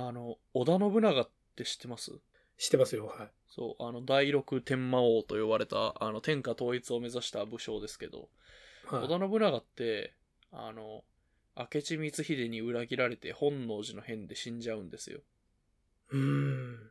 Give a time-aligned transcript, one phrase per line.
[0.00, 2.12] あの、織田信長って知ってます？
[2.56, 3.30] 知ってますよ、はい。
[3.48, 8.28] そう、あの、第六天魔王と呼ばれた、あの、天下統一を目指した武将ですけど、
[8.86, 10.14] はい、織田信長って、
[10.52, 11.02] あの、
[11.56, 15.18] 明智光秀に裏切られて本能寺の変で死んじゃうんですよ。
[16.10, 16.90] うーん。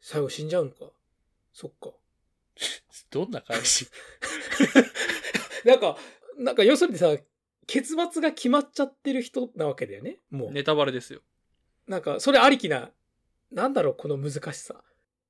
[0.00, 0.92] 最後死んじゃうのか？
[1.52, 1.90] そっか。
[3.10, 3.88] どんな感じ
[5.68, 5.98] なんか、
[6.38, 7.16] なんか要するにさ、
[7.66, 10.20] 結末が決まっちゃってる人なわけだよね。
[10.30, 10.52] もう。
[10.52, 11.22] ネタバレですよ。
[11.88, 12.90] なんか、それありきな、
[13.52, 14.82] なんだろう、この難しさ。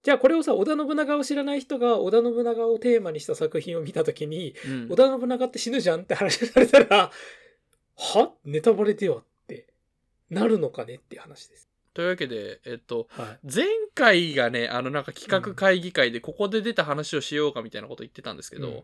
[0.02, 7.10] じゃあこれをさ、織田信長を知らない人が織田信長をテーマにした作品を見たときに、うん織田信長って死ぬじゃんって話されたら、
[7.96, 8.32] は？
[8.44, 9.66] ネタバレではって
[10.30, 11.68] なるのかねっていう話です。
[11.92, 13.52] というわけで、えっと、はい。
[13.52, 18.82] 前回がね、あの、なんか企画会議会でここで出た話をしようかみたいなこと言ってたんですけど、うん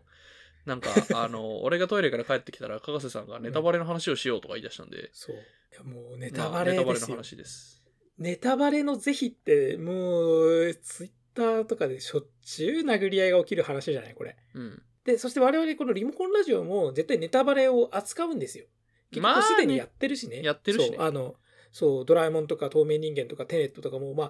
[0.65, 5.35] なんか、あの、 俺がトイレから帰ってきたら、かがせさんがネタバレの話をしようとか言い出したんで、そう。
[5.35, 5.39] い
[5.75, 7.07] やもうネネタバレネタバレの。
[7.07, 7.83] 話です。
[8.17, 14.37] ネタバレの是非って、もう、ツイッターとかでしょっちゅう殴り合いが起きる話じゃないこれ。
[14.53, 14.83] うん。
[15.03, 18.65] で、そして我々このリモコンラジオも絶対ネタバレを扱うんですよ。
[19.11, 20.41] 結まあね局すでにやってるしね。
[20.43, 21.35] やってるしねそう、あの、
[21.71, 24.25] そう、ドラえもんとか透明人間とかテネットとかも、ま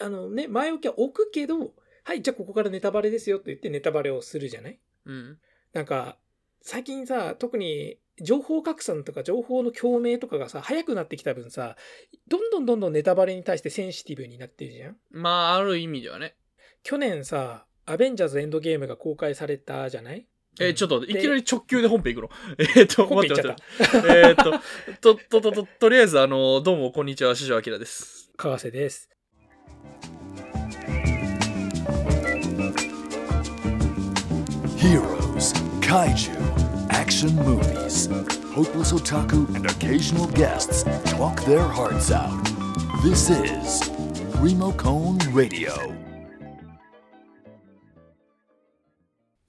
[0.00, 4.78] あ、あのね、前置きは置くけど、はい、じゃあここからネタバレですよと言ってネタバレをするじゃない？
[5.04, 5.38] うん。
[5.76, 6.16] なんか、
[6.62, 11.76] 最近さ、特に情報拡散とか情報の共鳴とかがさ、早くなってきた分さ、
[12.28, 14.96] どんどんどんどんネタバレに対してセンシティブになってるじゃん？
[15.10, 16.34] まあ、ある意味ではね。
[16.82, 20.26] 去年さ、アベンジャーズエンドゲームが公開されたじゃない？
[20.58, 22.56] えーちょっと、いできなり直球で本編行くの？
[22.76, 24.08] えっと、待ってちゃっ待って。
[24.08, 24.52] えっと、
[25.14, 28.30] と、と、と、と、とりあえず、あの、どうも、こんにちは、四条明です。
[28.32, 28.38] た。
[28.38, 29.10] 川瀬です。
[35.86, 36.32] Kaiju,
[36.90, 38.08] action movies.
[38.52, 42.44] Hopeless otaku and occasional guests talk their hearts out.
[43.04, 43.88] This is
[44.42, 45.70] Remocone Radio.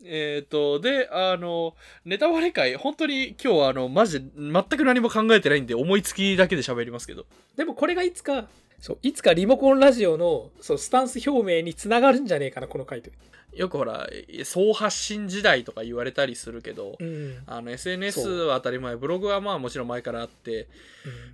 [0.09, 1.75] えっと、で、あの、
[2.05, 7.25] ネタバレ会、本当に今日は、あの、マジで、全く何も考えてないんで、思いつきだけで喋りますけど。
[7.57, 8.47] でもこれがいつか、
[8.79, 13.09] そう、いつかリモコンラジオのそうスタンス表明につながるんじゃねえかな、この回答。
[13.53, 14.07] よくほら、
[14.43, 17.37] 総発信時代とか言われたりするけど、うん。
[17.47, 20.67] あの、SNS は当たり前、ブログはまあもちろん前からあって、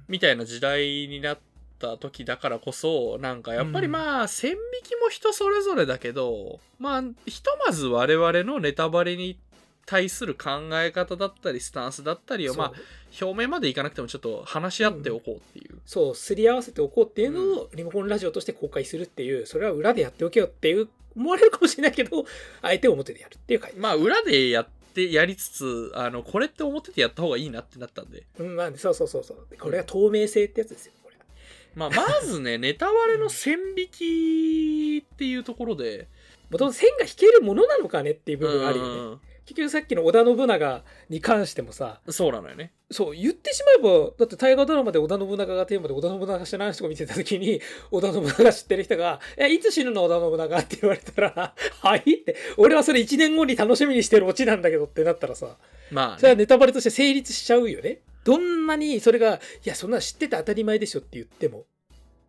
[0.08, 1.40] みたいな時代になっ
[1.80, 9.38] た時だからこそ、なんかやっぱりまあ、線引きも人それぞれだけど、まあ、ひとまず我々のネタバレに
[9.86, 12.74] 対する考え方だったり、スタンスだったりを、まあ、
[13.22, 15.80] 表面までいかなくてもちょっと話し合っておこうっていう。
[15.86, 22.26] そう、すり合わせておこうっていうのをリモコンラジオとして公開するっていう、それは裏でやっておけよっていう、思われるかもしれないけど、
[22.62, 23.74] あえて表でやるっていう回。
[23.74, 28.24] まあ、裏でやって、やりつつ、あの、これって表でやった方がいいなってなったんで。
[28.40, 29.58] うん、まあ、そうそうそうそう。
[29.60, 31.16] これが透明性ってやつですよ、これ。
[31.76, 36.08] まあ、まずね、ネタバレの線引きっていうところで、
[36.50, 39.00] もともと線が引けるものなのかねっていう部分があるよね。
[39.00, 42.72] うん結局さっきの織田信長に関してもさ、そうなのよね。
[42.92, 47.62] そう、言ってしまえば、だって大河ドラマで織田信長がテーマで織田信長知らない人が見てた時に、
[47.92, 55.58] 織田信長知ってる人が、え、いつ死ぬの織田信長って言われたら、 はいって、俺はそれ1年後に楽しみにしてるオチなんだけどってなったらさ、
[55.92, 58.02] まあ、それはね、ネタバレとして成立しちゃうよね。
[58.24, 61.66] どんなにそれが、いや、そんなの知ってて当たり前でしょって言っても。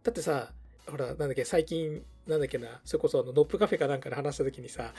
[0.02, 0.52] だってさ、
[0.86, 4.92] ほら、なんだっけ、最近、なんだっけな、それこそあの、ノップカフェかなんかで話した時にさ、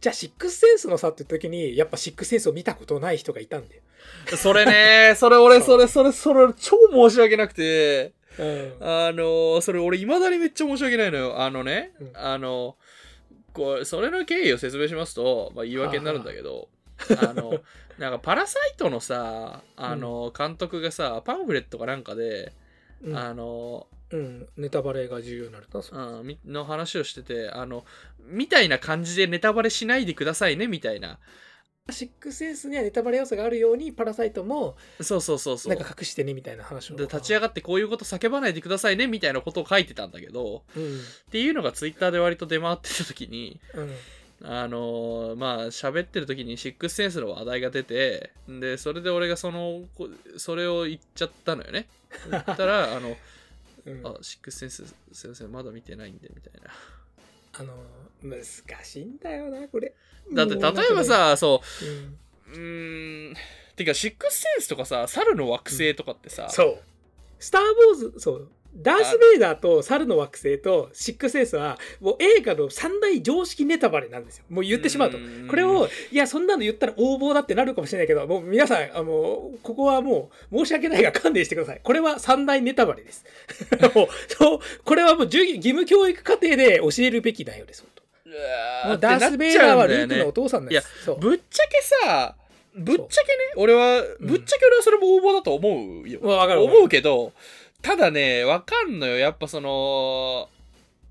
[0.00, 3.82] じゃあ、シックスセンスのさって言った時に、やっぱシックスセンスを見たことない人がいたんだよ。
[4.30, 4.38] うん。
[4.38, 6.76] それね、それ俺、それ、それ、それ、超
[7.10, 8.76] 申し訳なくて、うん。
[8.80, 11.40] あの、それ俺、未だにめっちゃ申し訳ないのよ。
[11.40, 12.76] あのね、うんあの、
[13.52, 16.68] こう、それの経緯を説明しますと、まあ、言い訳になるんだけど、
[17.20, 17.60] あの、
[17.98, 22.52] なんか、パラサイトのさ、あの、監督がさ、パンフレットかなんかで、
[23.02, 25.82] うんあの、うん、ネタバレが重要になるな。
[25.82, 27.84] そううんみの話をしてて、あの、
[28.20, 31.18] みたいな感じでネタバレしないでくださいね、みたいな。
[31.90, 35.74] シックスセンスにはネタバレ要素があるように、パラサイトもそうそうそうそう。
[35.74, 36.96] なんか隠してねみたいな話を。
[36.96, 40.98] で立ち上がってこういうこと叫ばないでくださいねみたいなことを書いてたんだけどうん。
[40.98, 40.98] っ
[41.30, 43.94] ていうのがツイッターで割と出回ってた時にうん。
[44.44, 51.86] あのーまあ喋ってる時にシックスセンスの話題が出てでそれで俺がそのこそれを言っちゃったのよね
[52.28, 53.16] 言ったらあの
[53.86, 56.70] うんあシックスセンスすいませんまだ見てないんでみたいな
[57.54, 57.74] あの、
[58.22, 58.42] 難
[58.84, 59.92] しいんだよな、これ。
[60.32, 62.18] だって例えば、さそうん
[62.54, 63.34] ううーん
[63.76, 66.78] てかシックスセンスとかさ猿の惑星とかってさ、そう。
[67.38, 68.48] スター・ウォーズ、そう。
[68.74, 74.44] ダース・ベイダーと猿の惑星とシックスエースはもう映画の三大常識ネタバレなんですよ。
[74.48, 75.46] もう言ってしまうとうん。
[75.48, 81.80] これを、いや、そんなの言ったら横暴だってなるかもしれないけど、もう皆さん、あの、ここはもう申し訳ないが勘弁してください。
[81.82, 83.24] これは三大ネタバレです。
[83.94, 87.82] もうそうこれはもう義務教育課程で教えるべき内容です。
[87.82, 91.04] 本当もうダース・ベイダーはルークのお父さんなんです。
[91.04, 92.36] そうぶっちゃけさ
[92.74, 97.32] ぶっちゃけね俺はうんぶっちゃけ俺はそれも応募だと思うよ、わかるわかる思うけど
[97.82, 100.48] ただねわかんのよやっぱその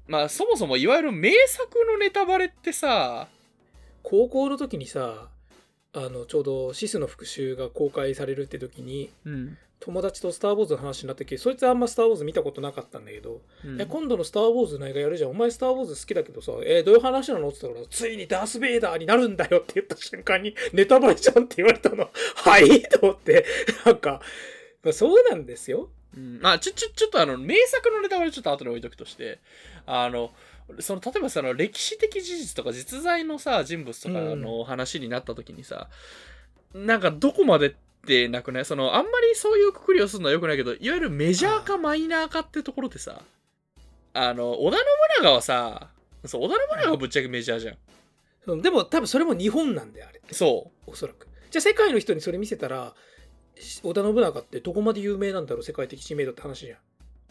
[0.08, 3.28] まあそもそもいわゆる名作のネタバレってさ
[4.04, 5.30] 高校の時にさ、
[5.94, 13.42] あの、ちょうどシスの復讐が公開されるって時に、うん、友達とスター・ウォーズの話になったけど、そいつあんまスター・ウォーズ見たことなかったんだけど、
[13.80, 15.30] え今度のスター・ウォーズの映画やるじゃん。
[15.30, 17.50] お前スター・ウォーズ好きだけどさ、えーどういう話なの？
[17.50, 22.10] って言ったから、ついにダース・ベイダーになるんだよって言った瞬間に、ネタバレじゃんって言われたの。
[22.38, 22.82] はい？
[22.82, 23.46] と思って、
[23.86, 24.22] なんか、
[24.84, 25.90] まあ、そうなんですよ。
[26.16, 26.40] うん。
[26.42, 29.40] まあちょちょちょっとあの名作のネタバレちょっと後で置いとくとして
[29.86, 30.32] あの
[30.80, 35.90] その例えばその歴史的事実とか実在のさ人物とかの話になった時にさ、
[36.74, 37.74] なんかどこまでっ
[38.06, 38.66] てなくない？
[38.66, 43.22] そのあんまりそういうくくりをするのはよくないけどいわゆるメジャーかマイナーかってところでさ
[44.14, 45.90] あの織田信長はさ
[46.26, 47.76] そう織田信長はぶっちゃけメジャーじゃん。
[48.46, 50.20] そうでも多分それも日本なんだよ、あれ。
[50.32, 50.92] そう。
[50.92, 51.28] おそらく。
[51.52, 53.21] じゃあ世界の人にそれ見せたら、し
[53.84, 56.78] 織田信長ってどこまで有名なんだろう、世界的知名度って話じゃん。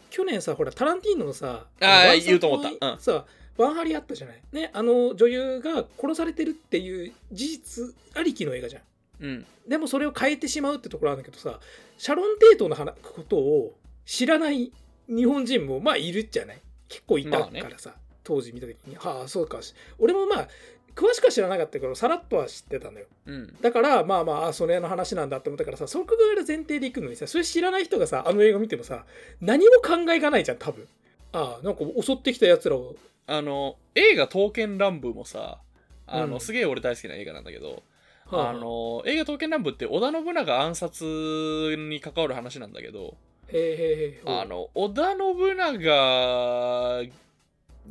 [0.09, 3.25] 去年さ、ほら、タランティーノのさ、あーのワンサ言うと思ったうんさ、
[3.57, 4.41] ワンハリあったじゃない？
[4.51, 8.81] ね、あの女優が殺されてるっていう事実ありきの映画じゃん。
[9.21, 11.59] うんでもそれを変えてしまうってところあるんだけどさ、
[11.97, 14.71] シャロン・テイトの話ことを知らない
[15.07, 16.61] 日本人もまあいるじゃない？
[16.89, 19.59] 結構いたからさ、当時見た時に、はあ、そうか。
[19.99, 20.47] 俺もまあ、
[20.95, 23.05] 詳しくは知らなかったけど、さらっとは知ってたのよ。
[23.25, 23.55] うん。
[23.61, 29.05] だからまあまああそれの話なんだって思ったからさそこぐらいの前提でいくのにさそれ知らない人がさあの映画見てもさ
[29.39, 30.87] 何も考えがないじゃん多分。
[31.33, 32.95] ああなんか襲ってきたやつらを。
[33.27, 35.59] あの映画「刀剣乱舞」もさ
[36.07, 36.39] あの、うん。
[36.39, 37.83] すげえ俺大好きな映画なんだけど、
[38.25, 43.15] はあの映画「刀剣乱舞」って織田信長暗殺に関わる話なんだけど、
[43.47, 47.03] へえへえへえあの織田信長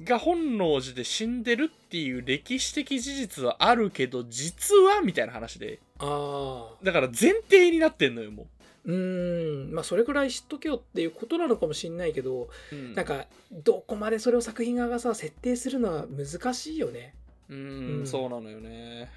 [0.04, 5.80] が本能寺で死んでるっていう歴史的事実はあるけど実はみたいな話で。
[5.98, 8.46] ああだから前提になってんのよも
[8.84, 8.90] う。
[8.90, 9.72] ーん。
[9.72, 17.14] まあそれぐらい知っとけよっていうことなのかもしんないけどう、うん、なんかどこまでそれを作品側がさ設定するのは難しいよね。
[17.48, 18.06] うん、うん。
[18.06, 19.10] そうなのよね。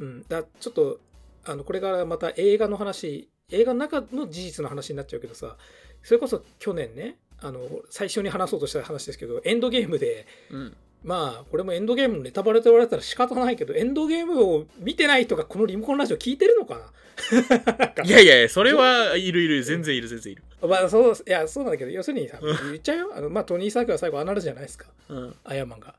[0.00, 0.24] うん。
[0.28, 1.00] だちょっと
[1.44, 5.56] あのこれからまた映画の話映画の中の事実の話になっちゃうけどさ
[6.02, 10.76] それこそ去年ねあの最初に話そうとした話ですけどエンドゲームでうん。
[11.04, 18.02] まあこれもエンドゲームのネタバレと言われたら仕方ないけどエンドゲームを見てない人がこのリモコンラジオ聞いてるのかな？
[18.04, 20.42] いやいやいやそれはいるいる全然いる全然いる。
[20.60, 23.12] まあそういやそうなんだけど要するにさ言っちゃうよ？
[23.14, 24.86] あの、まあ、トニー・サークは最後ああなるじゃないですか。
[25.08, 25.36] うん。
[25.44, 25.94] アイアンマンが。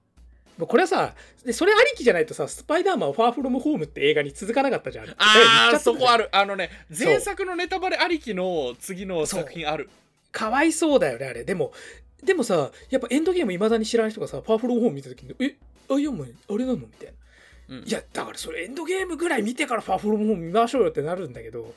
[0.57, 1.15] もうこれはさ
[1.45, 5.09] でそれありきじゃないとさスパイダーマンファーフロムホームって映画に続かなかったじゃん。
[5.11, 6.25] ああそこある。
[6.25, 6.29] る。
[6.33, 9.89] あのね前作のネタバレありきの次の作品ある
[10.31, 11.43] かわいそうだよねあれ。
[11.43, 11.71] でも
[12.23, 15.55] でもさやっぱエンドゲームいまだに知らない人がさファーフロムホーム見た時にえ
[15.89, 17.13] アイアンマンあれなのみたいな。
[17.77, 21.73] うんいやだからそれエンドゲームぐらい見てからファーフロムホーム見ましょうよってなるんだけど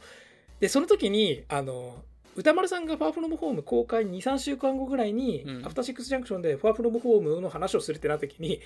[0.59, 2.03] でその時にあの
[2.35, 8.61] 歌丸さんがファーフロムホーム公開23週間後ぐらいに、うんアフターシックスジャンクションでファーフロムホームの話をするってなった時に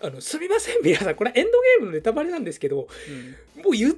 [0.00, 2.88] あのすみません皆さんこれエンドゲームのネタバレなんですけど
[3.56, 3.94] うんもう言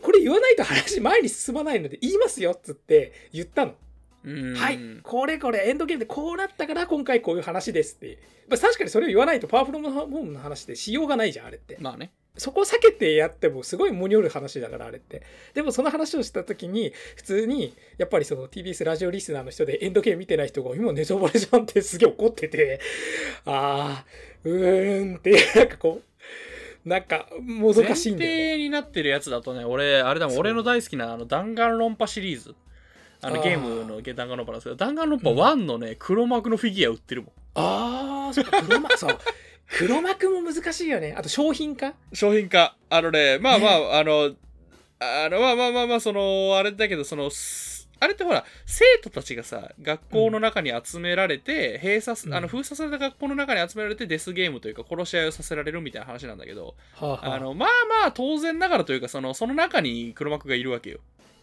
[0.00, 3.76] これ言わないと話前に進まないので言いますよっつって言ったの、うん
[4.24, 4.78] はい。
[5.02, 8.18] これこれエンドゲームでこうなったから今回こういう話ですって、
[8.48, 11.76] まあ、確かにそれを言わないとパワーフロムホームの話でしようがないじゃんあれって。
[11.80, 12.12] まあね。
[12.36, 15.22] そこを避けてやってもすごいもにょる話だからあれって。
[15.52, 22.80] でもその話をした時に普通にやっぱりその TBS ラジオリスナーの人でエンドゲーム見てない人が今ネタバレじゃんってすげえ怒ってて
[23.44, 26.00] あーうーんってなんかこ
[26.84, 28.36] うなんかもどかしいんだよね。
[28.36, 32.54] 前提になってるやつだとね俺あれだもん俺の大好きなあの弾丸論破シリーズ
[33.22, 37.32] あのゲームの弾丸論破なんですけど弾丸論破1のね黒幕のフィギュア売ってるもん。
[37.54, 39.18] ああそっか黒幕そう。
[39.78, 41.14] 黒幕も難しいよね。
[41.16, 41.94] あと商品化？
[42.12, 42.76] 商品化。
[42.88, 44.34] あのねまあまああの
[44.98, 52.34] あのまあまあまあまあそのあれだけどそのすあれってほら生徒たちがさ学校の中に集められて、閉鎖すうん。
[52.34, 57.68] あの封鎖された学校の中に集められてデスゲームというか殺し合いをさせられるみたいな話なんだけどはあ、はあ、あのまあ
[58.02, 61.00] まあ当然ながらというかそのその中に黒幕がいるわけよ、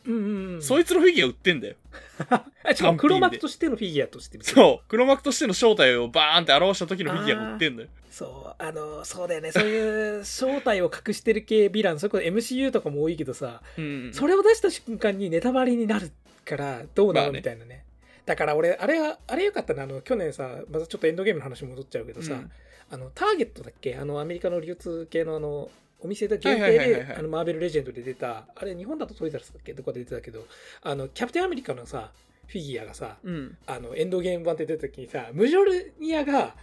[0.08, 0.62] うんうんうん。
[0.62, 1.76] そいつのフィギュア売ってんだよ。
[2.64, 4.88] あしかも黒幕としてのフィギュアとしてそう。
[4.88, 7.90] 黒幕としての正体をバーンって表した時のフィギュア売ってんだよ。
[8.10, 9.52] そうあのそうだよね。
[9.52, 16.12] そういう正体を隠してる系ヴィランそれこそ MCU とかも多いけどさうんそれを出した瞬間にネタバレになる
[16.44, 17.32] からどうなの？
[17.34, 17.84] みたいなね。
[18.26, 19.84] だから俺あれはあれよかったな。
[19.84, 22.52] あの去年さまたちょっとエンドゲームの話戻っちゃうけどさ、うん。
[22.90, 23.96] あのターゲットだっけ？
[23.96, 25.70] あのアメリカの流通系のあの
[26.00, 29.74] お店で限定であのマーベルレジェンドで出たあれ日本だとトイザらスだっけ？
[29.74, 30.46] どこで出てたけど
[30.84, 32.12] あのキャプテンアメリカのさ
[32.48, 33.58] フィギュアがさうん。
[33.66, 36.56] あのエンドゲーム版で出た時にさムジョルニアが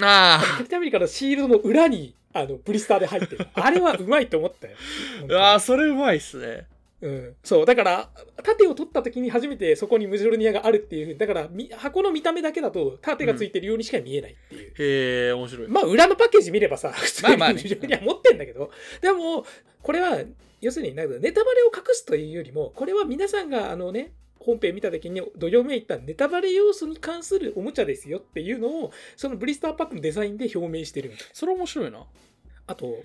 [0.00, 3.46] あキャプテンアメリカのシールドの裏にあのブリスターで入ってる。
[3.54, 4.76] あれはうまいと思ったよ。
[5.40, 6.66] ああそれうまいっすね
[7.02, 8.10] うん、そうだから
[8.42, 15.68] 盾を取った時に初めてそこにムジョルニアがあるっていうだからみ箱の見た目だけだと盾がついてるようにしか見えないっていう、へえ面白い。
[15.68, 19.44] まあ裏のパッケージ見ればさ普通にまあまあねムジョルニア持ってんだけど、でも
[19.82, 20.18] これは
[20.60, 32.04] 要するにネタバレを隠すというよりもこれは皆さんがあのね本編見た時に土曜目言ったネタバレ要素に関するおもちゃですよっていうのをそのブリスターパックのデザインで表明してるみたいそれ面白いな。
[32.66, 33.02] あと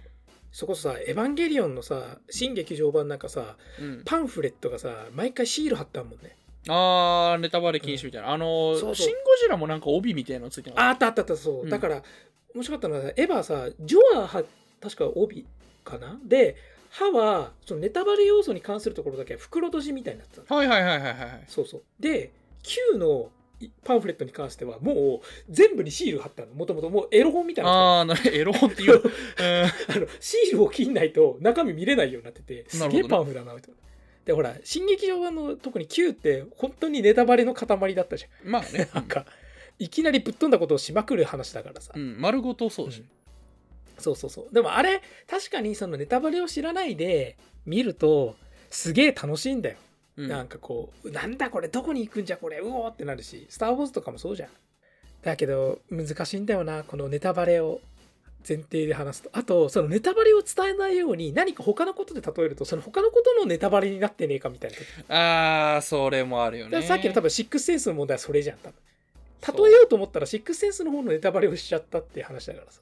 [0.55, 4.03] そこそさエヴァンゲリオンのさ新劇場版なんかさうん。
[4.05, 6.37] パンフレットがさ毎回シール貼ってあるもんね。
[6.69, 8.95] あーネタバレ禁止みたいな、あのそうそう。
[8.95, 11.69] シン・ゴジラもなんか帯みたいなのついてなかっああったあったあったそう、うん。
[11.69, 12.01] だから
[12.53, 14.43] 面白かったのはエヴァさジョアは
[14.81, 15.45] 確か帯
[15.83, 16.17] かな？
[16.23, 16.55] で
[16.89, 21.83] 歯はそのネタバレ要素に関するところだけ袋閉じみたいになってたはいはいはいはいはいそうそう。
[21.99, 22.31] で
[22.63, 23.27] Q のい
[23.83, 33.75] パンフレットに関してはもう全部にシール貼ったのもともともうエロ本みたいなああなエロ本っていう、う んあのシールを切んないと中身見れないようになっててすげえパンフだなみたいな。
[34.25, 38.49] でほら新劇場版の特に Q って本当にネタバレの塊だったじゃん。
[38.49, 39.25] まあね なんか
[39.77, 41.93] いきなりぶっ飛んだことをしまくる話だからさ。
[41.95, 43.09] うん丸ごとそうだし、うん
[43.97, 44.53] そうそうそう。
[44.53, 48.35] でもあれ確かにそのネタバレを知らないで見ると
[48.69, 49.77] すげえ楽しいんだよ。
[50.17, 50.27] うん。
[50.27, 54.49] なんかこうなんだこれどこに行くんじゃこれうおーってなるし「スター・ウォーズ」とかもそうじゃん。
[55.23, 57.81] だけど難しいんだよなこのネタバレを
[58.47, 59.29] 前提で話すと。
[59.33, 64.85] あとそのネタバレを伝えないように何か他のことで例えるとその他のことのネタバレになってねえかみたいな時。
[65.09, 66.81] ああそれもあるよね。
[66.83, 69.65] さっきの多分シックスセンスの問題はそれじゃん多分。
[69.65, 72.81] 例えようと思ったらシックスセンスの方のネタバレをしちゃったっていう話だからさ。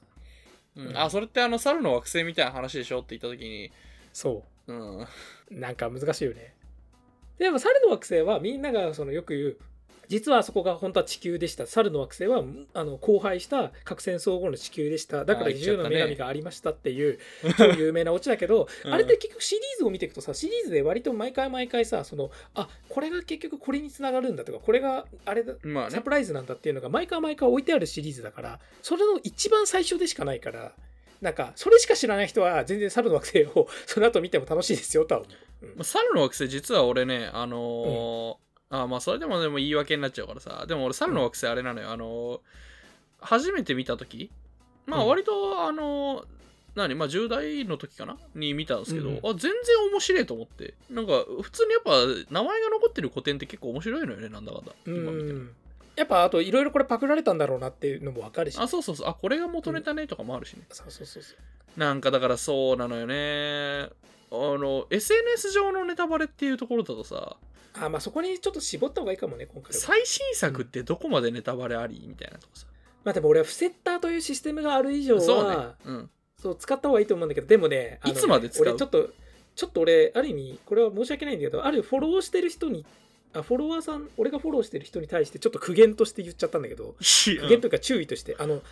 [0.76, 0.98] うん。
[0.98, 3.72] あそれってあの猿の惑星みたいな話でしょって言った時に。
[4.12, 4.72] そう。
[4.72, 5.06] うん。
[5.50, 6.52] なんか難しいよね。
[7.38, 9.56] でも猿の惑星はみんながそのよく言う
[10.08, 11.66] 実はそこが本当は地球でした。
[11.66, 12.42] 猿の惑星は
[12.74, 15.24] あの荒廃した核戦争後の地球でした。
[15.24, 17.18] だから自由の女神がありましたっていう
[17.56, 18.92] 超有名なオチだけど、 うん。
[18.92, 25.90] あれって結局シリーズを見ていくとさシリーズで割と毎回毎回さそのあこれが結局これにつながるんだとかこれがあれだまあね。
[25.90, 30.72] サプライズなんだっていうのが毎回毎回置いてあるシリーズだからそれの一番最初でしかないから
[31.24, 35.30] なんかそれしか知らない人は全然猿の惑星を その後見ても楽しいですよとは思
[35.62, 35.66] う。
[35.66, 35.76] うん。
[35.76, 41.90] まあ猿の惑星実は俺ねあのーあまあそれでもでも言い訳になっちゃうからさでも俺猿の惑星あれなのよ。
[41.90, 42.40] あのー
[43.20, 44.30] 初めて見た時
[44.86, 45.08] まあうん。
[45.08, 46.24] 割とあのー
[46.74, 48.18] 何まあ10代の時かな？
[48.34, 49.52] に見たんですけど、うんあ全然
[49.92, 50.74] 面白いと思って。
[50.90, 51.92] なんか普通にやっぱ
[52.30, 54.72] 名前が残ってる古典って結構面白いのよねなんだかんだ。
[54.86, 55.38] 今見ても。
[55.38, 55.56] うん
[55.96, 58.58] やっぱあといろいろこれパクられたんだろうなっていうのもわかるし。
[58.58, 59.08] あそうそうそう。
[59.08, 61.80] あこれが元ネタねとかもあるしね、そうそうそうそう。
[61.80, 63.88] なんかだからそうなのよね。
[64.30, 67.36] あの SNS 上のネタバレっていうところだとさ。
[67.80, 69.72] あまあそこにちょっと絞った方がいいかもね今回は。
[69.72, 72.66] 最新作ってどこまでネタバレありみたいなとかさ。
[73.04, 75.56] まあでも俺はフセッターというシステムがある以上はそうね。
[75.84, 76.10] うん。
[76.40, 78.62] そう使った方がいいと思うんだけどでもねねいつまで使う？
[78.62, 79.10] 俺ちょっと
[79.54, 82.84] ちょっと俺ある意味これは申し訳ないんだけどあるフォローしてる人に
[83.34, 88.62] あフォロワーさん俺がフォローしてる人に対してちょっと苦言として言っちゃったんだけど苦言というか注意としてあの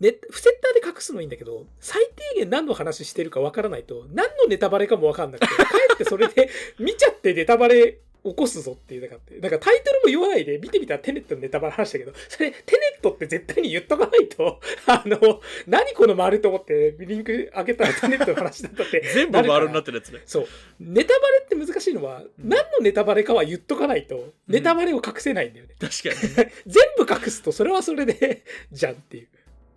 [0.00, 20.22] ね、フセッターで隠すのいいんだけど最低限何の話してるかわからないと何のネタバレかもわかんなくてかえってそれで見ちゃってネタバレ起こすぞっていうだからなんかタイトルも言わないで見てみたらテネットのネタバレ話したけどそれテネットって絶対に言っとかないと あの何この丸と思ってリンク開けたらテネットの話だったって 全部丸になってるやつね。
[20.24, 20.46] そう。
[20.80, 29.28] ネタバレって難しいのは何のネタバレかは言っとかないとネタバレを隠せないんだよね、確かに 全部隠すとそれはそれでじゃんっていう。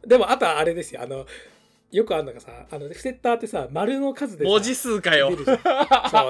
[0.07, 1.01] でもあとはあれですよ。
[1.01, 1.27] あの
[1.89, 5.31] よくあるのがさあのフセッターってさ丸の数でさ文字数かよ。
[5.37, 5.45] そう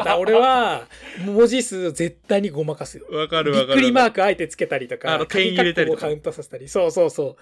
[0.03, 0.87] だ俺は
[1.25, 3.05] 文字数絶対にごまかすよ。
[3.09, 3.79] わかるびっわかる。
[3.79, 6.01] くりマークあえてつけたりとかあの点入れたりとか。
[6.01, 6.69] カウントさせたり。
[6.69, 7.35] そうそうそう。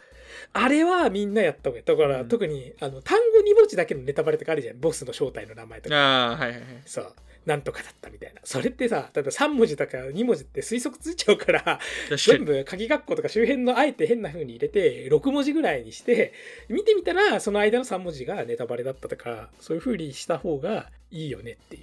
[0.54, 2.28] あれはみんなやった方がいいだから、うん。
[2.30, 4.80] 特にあの単語2文字だけのネタバレとかあるじゃん。
[4.80, 5.96] ボスの正体の名前とか。
[5.96, 6.62] ああはいはいはい。
[6.86, 7.14] そう
[7.46, 8.42] なんとかだったみたいな。
[8.44, 11.80] それってさ例えば3文字とか2文字って推測ついちゃうから
[12.18, 12.46] 全に。
[12.46, 16.34] 部鍵括弧とか周辺のあえて変な風に入れて6文字ぐらいにして
[16.70, 21.80] 見てみたらその間の3文字がネタバレだったとかそういう風にした方がいいよねってい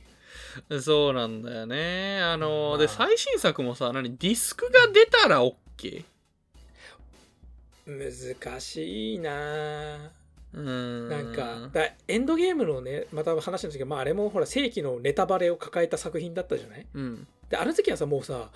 [0.71, 0.81] う。
[0.81, 2.21] そうなんだよね。
[2.21, 2.78] あのまあ。
[2.78, 6.04] で最新作もさ何ディスクが出たら OK?
[7.85, 10.22] 難しいなぁ
[10.54, 16.87] うーんなんかだエンドゲームのねまた話なんですけど、まあ、あれもほら正規のネタバレを抱えた作品だったじゃない？
[16.94, 18.50] うんであの時はさもうさ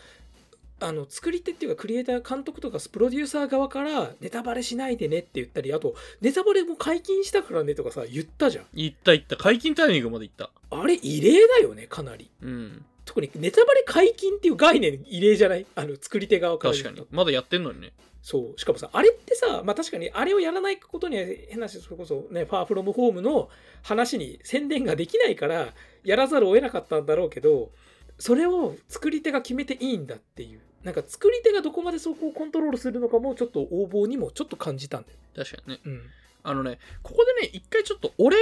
[0.79, 9.37] あの作り手っていうかクリエイター監督とかプロデューサー側からネタバレしないでねって言ったりあとネタバレも解禁したからねとかさ言ったじゃん言った言った。
[9.37, 10.51] 解禁タイミングまで言った。
[10.79, 12.85] あれ異例だよねかなりうん。
[13.07, 15.65] 特にネタバレ解禁っていう概念異例じゃない？
[15.75, 17.07] あの作り手側から確かに。
[17.11, 17.93] まだやってんのにね。
[18.21, 23.49] そうしかもさあれってさまあ確かにあれをやらないことには変な話それこそねファーフロムホームの
[23.83, 25.69] 話に宣伝ができないから
[26.03, 27.71] やらざるを得なかったんだろうけど
[28.19, 35.19] それを作り手が決めていいんだっていうなんか作り手がどこまでそこをコントロールするのかもちょっと横暴にもちょっと感じたんだよ。
[35.45, 35.81] 確かにね。
[35.85, 36.03] うん、
[36.43, 38.37] あのね、ここでね、一回ちょっと俺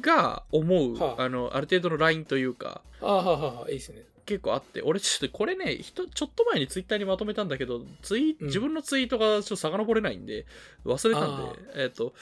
[0.00, 1.22] が思う、はあ。
[1.22, 4.02] あの、ある程度のラインというか、ああはあはあいいですね。
[4.26, 8.46] 結構あって、俺ちょっとこれね、ひとちょっと前にツイッターにまとめたんだけど、ツイうん。
[8.46, 10.44] 自分のツイートがちょっと遡れないんで、
[10.84, 12.14] 忘れたんあで、えっ、と、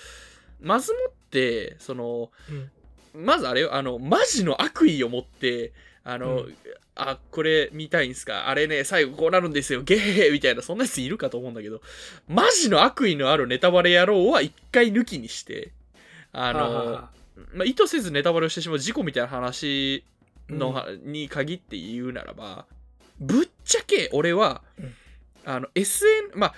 [0.60, 2.30] まずもって、その、
[3.14, 3.24] うん。
[3.24, 5.72] まずあれよ、あの、マジの悪意を持って、
[6.04, 6.54] あの、うん。
[6.94, 8.48] あ、これ見たいんすか？
[8.48, 9.82] あれね、最後こうなるんですよ。
[9.82, 11.82] ゲヘヘみたいな、そんなやついるかと思うんだけど、
[12.26, 15.72] マジの悪意のあるネタバレ野郎は一回抜きにして、
[16.32, 17.08] あの、
[17.52, 20.04] まあ、意図せずネタバレをしてしまう事故みたいな話
[20.48, 21.12] の、うん。
[21.12, 22.66] に限って言うならば、
[23.20, 24.94] ぶっちゃけ俺は、うん。
[25.48, 26.54] あの SN まあ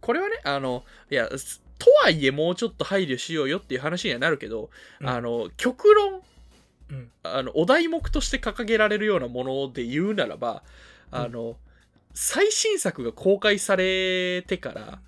[0.00, 4.70] これはねあのいやすとはいえもうちょっと配慮しようよっていう話にはなるけど、
[5.00, 5.08] うん。
[5.08, 6.22] あの極論
[6.90, 7.10] うん。
[7.22, 10.62] あのお題目として掲げられるようなもので言うならば
[11.10, 11.56] あの、
[12.14, 15.00] 最新作が公開されてから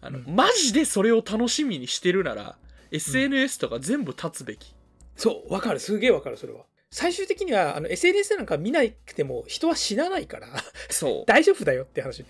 [0.00, 0.34] あの、うん。
[0.34, 2.56] マジでそれを楽しみにしてるなら
[2.90, 4.74] SNS とか全部立つべき、
[5.16, 5.80] そうわかる。
[5.80, 6.64] すげえわかるそれは。
[6.90, 10.48] 最終的にはあの SNS なんか見なくても人は死なないから。
[10.88, 11.24] そう。
[11.28, 12.26] 大丈夫だよって話ね。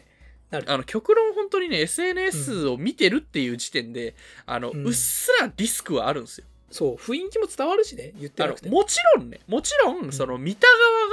[0.50, 0.72] なる。
[0.72, 4.14] あの極論本当にね SNS を見てるっていう時点で、
[4.46, 6.46] あのうっすらリスクはあるんですよ。
[6.70, 8.68] そう雰囲気も伝わるしね言ってなくて。
[8.68, 10.66] もちろんねもちろんその見た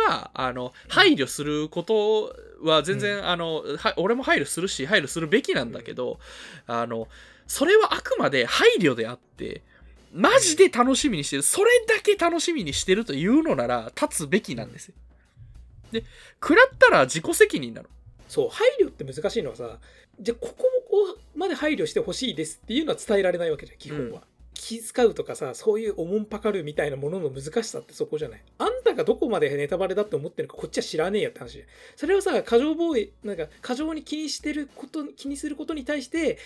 [0.07, 6.19] 側があの配慮することは全然、あのは俺も配慮するし配慮するべきなんだけど、
[6.67, 7.07] あの
[7.47, 9.61] それはあくまで配慮であって
[10.13, 14.95] マジで楽しみにしてるそれだけ楽しみにしてるというのなら立つべきなんですよ。
[15.91, 16.03] で
[16.41, 17.89] 食らったら自己責任なの。
[18.27, 19.77] そう配慮って難しいのはさ
[20.19, 24.23] じゃあここもこうまで配慮してほしいですっていうのは伝えられないわけじゃん基本は、
[24.53, 28.43] 気遣うとかさそういうおもんぱかるみたいなものの難しさってそこじゃない。
[28.57, 31.63] あんたがどこまでネタバレだって思ってるかこっちは知らねえやって話
[31.95, 36.39] それをさ過剰防衛なんか過剰に気にしてること気にすることに対して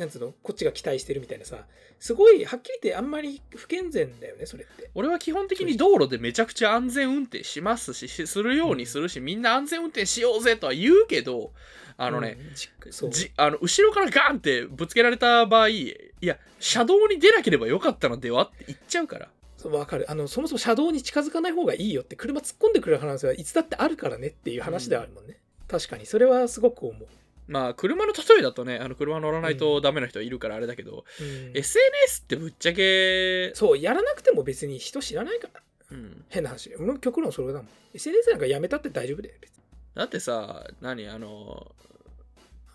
[0.00, 1.58] なんつうのこっちが期待してるみたいなさ
[1.98, 4.90] すごいはっきり言ってあんまり不健全だよねそれって。
[4.94, 11.52] 俺は基本的に道路でめちゃくちゃ安全運転しますししするようにするし、みんな安全運転しようぜとは言うけど
[11.98, 19.28] あのね、うんじあの後ろからガンってぶつけられた場合いや車道に出なければよかったのではって言っちゃうから。
[19.64, 20.10] わかる。
[20.10, 25.36] あのそもそも車道に近づかない方がいいよって車突っ込んでくる話はいつだってあるからねっていう話ではあるもんね、
[25.68, 26.06] 確かに。
[26.06, 27.06] それはすごく思う、
[27.50, 31.50] まあ車の例えだとねあの車乗らないとダメな人いるからあれだけど、うん。
[31.56, 35.60] SNS ってぶっちゃけ、そうやらなくても別に人知らないから。
[35.90, 36.72] うん、変な話。
[36.76, 37.68] 俺の極論それだもん。
[37.92, 39.34] SNS なんかやめたって大丈夫だよ。
[39.40, 39.64] 別に
[39.96, 41.72] だってさ何あの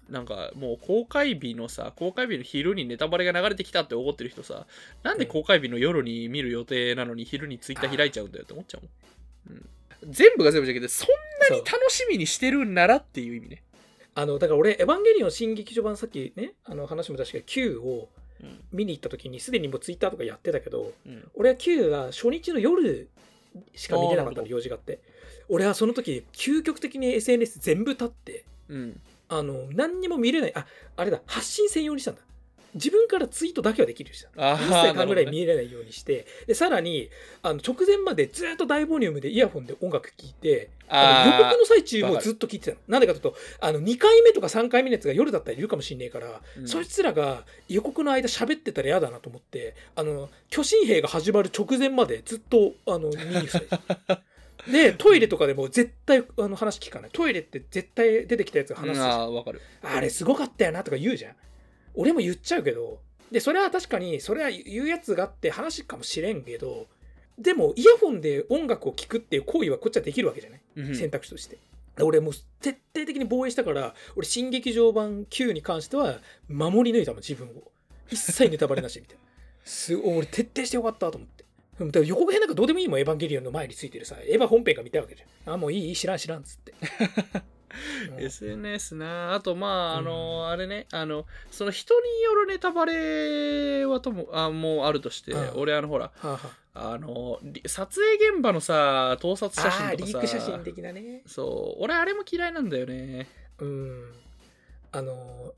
[0.10, 4.68] なんかもう公開日のさ公開日の昼にネタバレが流れてきたって怒ってる人さ
[5.04, 11.08] なんで公開日の夜に見る予定なのに昼にツイッター開いちゃうんだよって思っちゃうもん、うん、全部が全部じゃなくてそん
[11.50, 13.64] なに楽しみにしてるんならっていう意味ね
[14.16, 18.10] あのだから俺「エヴァンゲリオン新劇場版」さっきねあの話も確か9を
[18.42, 18.64] うん。
[18.72, 21.30] 見に行った時にすでにもうツイッターとかやってたけどうん。
[21.36, 23.10] 俺は9が初日の夜
[23.76, 25.00] しか見れなかったの用事があって。
[25.48, 29.02] 俺はその時究極的に SNS 全部立ってうん。
[29.28, 30.52] あの何にも見れない。
[30.56, 32.22] ああれだ発信専用にしたんだ
[32.76, 37.10] 自分からツイートだけはできるようにしたあー一切間ぐらい見れないようにして、でさらに
[37.42, 42.78] あの直前までずっと大ボリュームでイヤホンで音楽聴いて予あ告の最中もずっと聴いてたの。
[42.88, 46.68] なんでかというとあの2回目とか3回目のやつが夜だったらいるかもしんねえから、うん。
[46.68, 53.52] そいつらが予告の間喋ってたら嫌だなと思ってあの巨神兵が始まる直前までずっとあの見に来
[54.08, 54.22] た
[54.72, 57.10] でトイレとかでも絶対あの話聞かない。
[57.14, 58.90] トイレって絶対出てきたやつがうん。
[58.90, 59.02] 話す
[59.84, 61.36] あれすごかったよなとか言うじゃん。
[61.96, 63.00] 俺も言っちゃうけど、
[63.32, 66.88] で、それは確かに、それは言うやつがあって話かもしれんけど、
[67.38, 71.58] でも、イヤホンで音楽を聴くっていう行為はこっちはできるわけじゃない、うん選択肢として。
[72.02, 77.72] 俺もう徹底的に防衛したから、俺、新劇場版9に関しては、守り抜いたもん、自分を。
[78.10, 79.22] 一切ネタバレなしみたいな。
[79.64, 81.46] すごい、俺、徹底してよかったと思って。
[81.80, 85.54] うんだから予告編なんかどうでもいいもん、エヴァンゲリオンの前についてるさ、エヴァ本編が見たいわけじゃん。
[85.56, 86.74] あ、もういいいい、知らん知らんっつって。
[88.18, 88.24] うん。
[88.24, 89.34] SNS な。
[89.34, 90.48] あとまああの、うん。
[90.50, 90.88] あれね。
[90.92, 95.60] あのその人によるネタバレはともあもうあるとして、うん。
[95.60, 96.40] 俺あのほらはあは
[96.74, 96.94] あ。
[96.94, 100.18] あのり撮影現場のさ盗撮写真とかさ。
[100.18, 101.22] ーク写真的なね。
[101.26, 101.84] そう。
[101.84, 103.28] 俺あれも嫌いなんだよね。
[103.60, 104.14] うん。
[104.92, 105.54] あの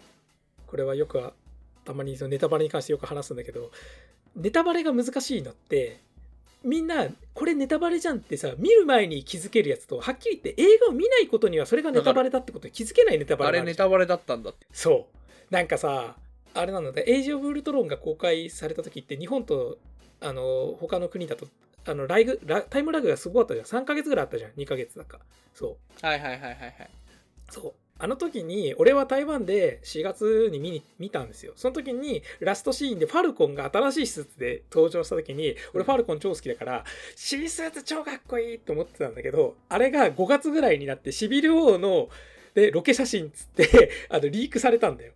[0.66, 1.34] これはよくは
[1.86, 3.72] たまにそのネタバレに関してよく話すんだけど
[4.36, 6.02] ネタバレが難しいのって
[6.64, 14.66] みんなこれネタバレじゃんってさ見る前に気づけるやつとはっきり言って映画を見ないことにはそれがネタバレだってことに気づけないネタバあレがあれネタバレだったんだって。
[14.72, 15.08] そ
[15.50, 15.54] う。
[15.54, 16.16] なんかさ
[16.54, 19.78] あれなのでエイジ・オブ・ウルトロンが公開された時って日本と
[20.20, 21.48] あの他の国だと
[21.86, 23.84] あのライグラタイムラグがすごかったじゃん。
[23.84, 24.52] 3ヶ月ぐらいあったじゃん。
[24.52, 25.20] 2ヶ月だか。
[25.54, 26.06] そう。
[26.06, 26.90] はいはいはいはいはい。
[27.50, 27.74] そう。
[28.00, 31.54] あの時に、俺は台湾で4月に見に見たんですよ。
[31.56, 36.84] その時に、ラストシーンでファルコンが新しいスーツで登場した時に、俺ファルコン超好きだから、
[37.16, 42.10] 新スーツ超かっこいいと思ってたんだけど、あれが5月ぐらいになって、シビル王の、
[42.54, 45.14] で、ロケ写真つって、あの、リークされたんだよ。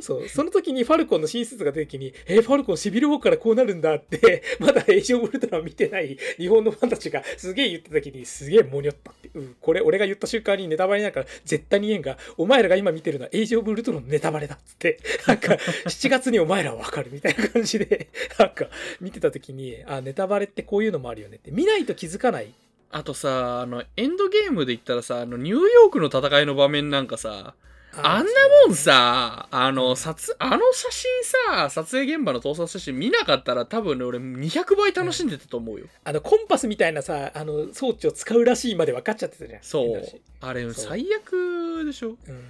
[0.00, 0.28] そう。
[0.28, 9.30] その時にファルコンの新スーツが出た時に、えーファルコンシビル王からこうなるんだって、 まだエイジオブルトラを見てない日本のファンたちがすげえ言った時に、すげえモニョったって。
[9.34, 18.68] うん、これ俺が言った瞬間にネタバレなんか絶対に言えんが、お前らが今見てるのはエイジオブルトラのネタバレだっつって、 なんか7月にお前らはわかるみたいな感じで、 なんか
[19.00, 21.50] 見てた時に、あ、ネタバレってこういうのもあるよねって。
[21.50, 22.52] 見ないと気づかない。
[22.90, 27.54] あとさあのエンドゲームで言ったらさあのニューヨークの戦いの場面なんかさ
[28.02, 28.32] あんな
[28.66, 31.10] もんさあの撮あの写真
[31.52, 39.62] さ撮影現場の盗撮写真見なかったら多分ね俺200倍楽しんでたと思うよ、あの、コンパスみたいなさ、あの、装置を使うらしいまで分かっちゃってたじゃん。
[39.62, 40.02] そう。
[40.40, 42.10] あれ最悪でしょ。
[42.10, 42.44] っうん。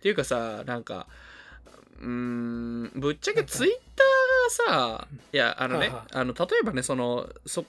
[0.00, 1.06] ていうかさなんか
[2.00, 3.72] うーんぶっちゃけツイッ
[4.62, 7.64] ターがさいやあのねあの例えばねそのそ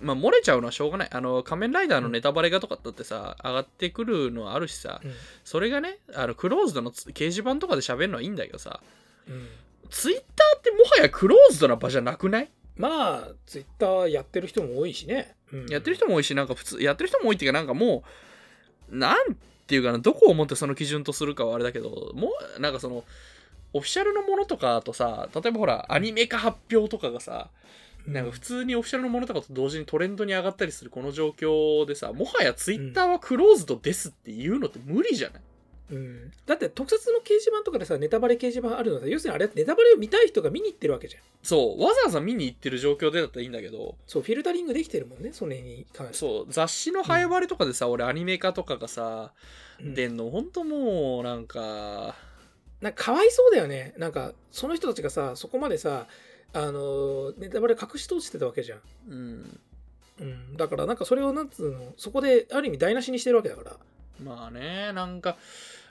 [0.00, 1.08] まあ漏れちゃうのはしょうがない。
[1.10, 5.12] あの仮面ライダーのネタバレがとかだってさ上がってくるのはあるしさうん。
[5.44, 8.80] それがねあのクローズドのつ掲示板とかで喋るのはいいんだけどさ
[9.28, 9.48] うん。
[9.90, 15.34] ツイッターってもはやクローズドな場じゃなくない、まあ、ツイッターやってる人も多いしね。
[15.52, 15.66] うん。
[15.66, 18.02] やってる人も多いしなんか普通やってる人も多いっていうかなんかも
[18.90, 23.04] うなんていうかなどこをもってその基準とするかはあれだけどもうなんかその
[23.72, 27.48] オフィシャルのものとかとさ例えばほらアニメ化発表とかがさ
[28.06, 35.42] なんか普通にオフィシャルのものとかと同時にトレンドに上がったりするこの状況でさもはやツイッターはクローズドですっていうのって無理じゃない、
[35.92, 41.22] うん、だって特撮の掲示板とかでさネタバレ掲示板あるのさ要するにあれネタバレを見たい人が見に行ってるわけじゃん。
[41.42, 41.82] そう。
[41.82, 43.96] わざわざ見に行ってる状況でだったらいいんだけど。
[44.06, 46.16] そうフィルタリングできてるもんねそれに関して。
[46.16, 46.46] そう。
[46.50, 49.32] 雑誌のハエバレとかでさ、俺アニメ化とかがさ
[49.78, 49.94] うん。
[49.94, 52.16] 出んのほんともうなんか。
[52.80, 53.94] なんかかわいそうだよね。
[53.98, 56.06] なんかその人たちがさそこまでさ
[56.54, 59.60] あのネタバレ隠し通してたわけじゃん、うん。
[60.20, 63.76] うん、だからなんかそれをなんつうのそこである意味台無しにしてるわけだから。
[64.22, 65.36] まあねなんか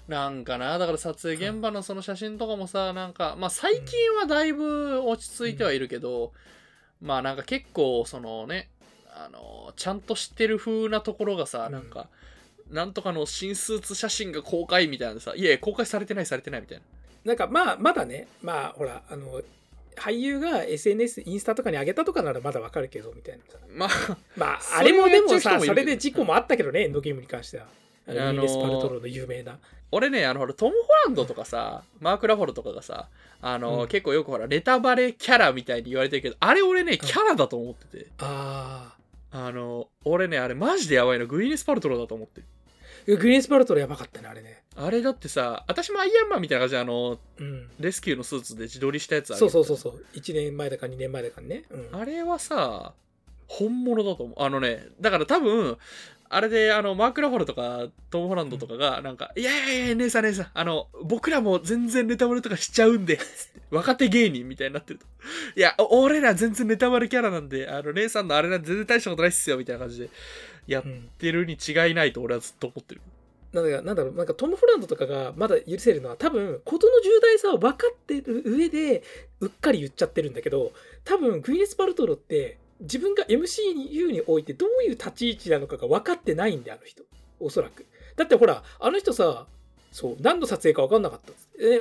[0.07, 0.77] なんかな。
[0.77, 6.31] だから撮影現場のその写真とかもさなんかまあ最近はだいぶ落ち着いてはいるけど、
[7.01, 8.69] まあなんか結構そのね
[9.13, 11.73] あのちゃんと知ってる風なところがさ、うん。
[11.73, 12.07] なんか
[12.71, 16.83] なんとかの新スーツ写真が公開みたいなさいやいや公開されてないされてないみたいな。
[17.25, 19.41] なんかまあまだねまあほらあの
[19.97, 23.43] 俳優が SNS インスタとかに上げたとかならまだわかるけどみたいな。
[23.45, 27.67] さまあまああれもでもさそれで事故もあったけどねエンドゲームに関しては。
[28.05, 29.59] あのス・パルトロの有名な。
[29.91, 33.07] 俺ねあのトム・ホランドとかさマーク・ラフォルとかがさ
[33.41, 33.87] あの、うん。
[33.87, 38.95] 結構よくほらネタバレキャラみたいに言われてるけどあれ俺ねキャラだと思ってて、あ
[39.31, 41.27] あの俺ねあれマジでやばいの。
[41.27, 42.41] グイネス・パルトロだと思って
[43.05, 47.69] グリーンスパルトロやばかったねあれねあれだってさ私もアイアンマンみたいな感じであのうん。
[47.79, 50.05] レスキューのスーツで自撮りしたやつあるそうそうそうそう。
[50.13, 52.93] 1年前だか2年前だかにね、うん、あれはさ
[53.47, 54.35] 本物だと思う。
[54.41, 55.77] あのねだから多分
[56.33, 63.19] あれであのマーク・ラフォルとかトム・ホランドとかがなんか「いやいやいや姉さん姉さんあの僕らも全然ネタバレとかしちゃうんで」
[63.69, 65.05] 若手芸人みたいになってると
[65.55, 70.09] 「いやお俺ら全然ネタバレキャラなんであの姉さんのあれなんて全然大したことないっすよ」みたいな感じで
[70.65, 73.01] やっうんてるに違いないと俺はずっと思ってる
[73.53, 79.03] なんだなんだろうなんかトム・ホランドとかがまだ許せるのは多分事の重大さを分かってる上で
[79.39, 80.71] うっかり言っちゃってるんだけど
[81.05, 87.03] 多分グリネス・パルトロって自分が MCU においてどういう立ち位置なのかが分かってないんであの人。
[87.39, 87.85] おそらく。
[88.15, 89.45] だってほらあの人さ
[89.91, 91.33] そう何の撮影か分かんなかった。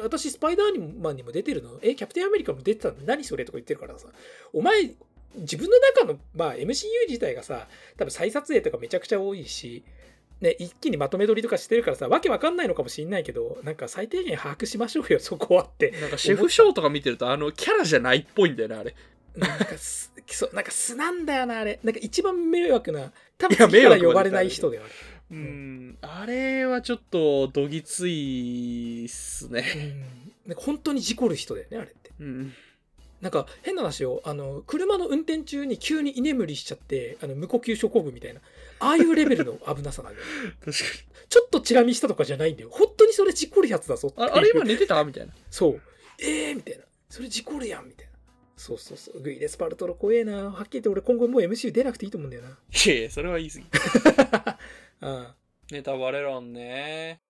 [0.02, 1.78] 私スパイダーマンにも出てるの？
[1.82, 2.94] えキャプテンアメリカも出てたの？
[3.06, 4.08] 何それとか言ってるからさ。
[4.52, 4.90] お前
[5.36, 9.82] 自分の中の、まあ、MCU 自体がさ多分再撮影とかめちゃくちゃ多いし
[10.42, 15.92] ね、一気にまとめ撮りとかしてるからさわけわかんないのかもしんないけどなんか最低限把握しましょうよ そこはって。
[16.00, 18.96] なんかシェフショーとか見てるとあのキャラじゃないっぽいんだよねあれ。
[19.36, 21.78] なんかす そうなんか素なんだよなあれ。
[21.84, 24.92] なんか一番迷惑な多分いや次から迷惑は呼ばれない人だよあれ。
[25.30, 25.98] うん。
[26.00, 29.64] あれはちょっとどぎついっすね。
[29.76, 30.50] うん。
[30.50, 32.10] なんか本当に事故る人だよねあれって。
[32.18, 32.52] うん。
[33.20, 38.40] なんか変な話よあの車の運転中に急に居眠りしちゃってあの無呼吸症候群みたいな
[38.82, 40.26] ああいうレベルの 危なさなんだよ。
[40.60, 40.74] 確か
[41.28, 42.68] ちょっとチラ見したとかじゃないんだよ。
[42.70, 45.02] 本当にそれ事故るやつだぞああれ今寝てた？
[45.04, 45.32] みたいな。
[45.50, 45.80] そう。
[46.18, 46.84] えーみたいな。
[47.08, 48.12] それ事故るやんみたいな。
[48.56, 49.20] そうそうそう。
[49.20, 50.50] グイレスパルトロ怖えな。
[50.50, 53.66] はっきり言って俺今後もう MCU 出なくていいと思うんだよいやいやそれは言い過ぎ。
[55.00, 55.26] な うん。
[55.70, 57.20] ネタバレ論ね。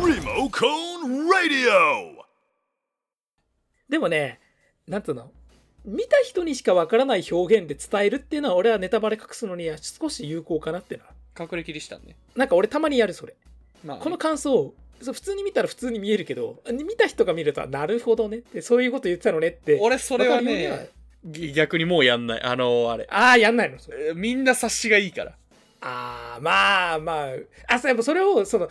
[0.00, 2.14] Remo Cone Radio!
[3.88, 4.40] でもね、
[4.86, 5.32] なんつうの、
[5.84, 11.12] 見た人にしかわからない表現で伝えるっていうのは俺はネタバレ隠すのには少し有効かなっていうのは。
[11.38, 13.34] 隠れキリシタンねなんか俺たまにやるそれ。
[13.84, 19.78] まあね、この感想をそう普通に見たら普通に見えるけど、見た人が見ると、なるほどねって、そういうこと言ってたのねって。
[19.80, 20.90] 俺それはね
[21.24, 23.78] ぎ逆にもうやんないあのあれああ、やんないの
[24.14, 25.32] みんな察しがいいから
[25.80, 27.74] ああ、まあまあ。
[27.74, 28.68] あ、そうやっぱそれを、その、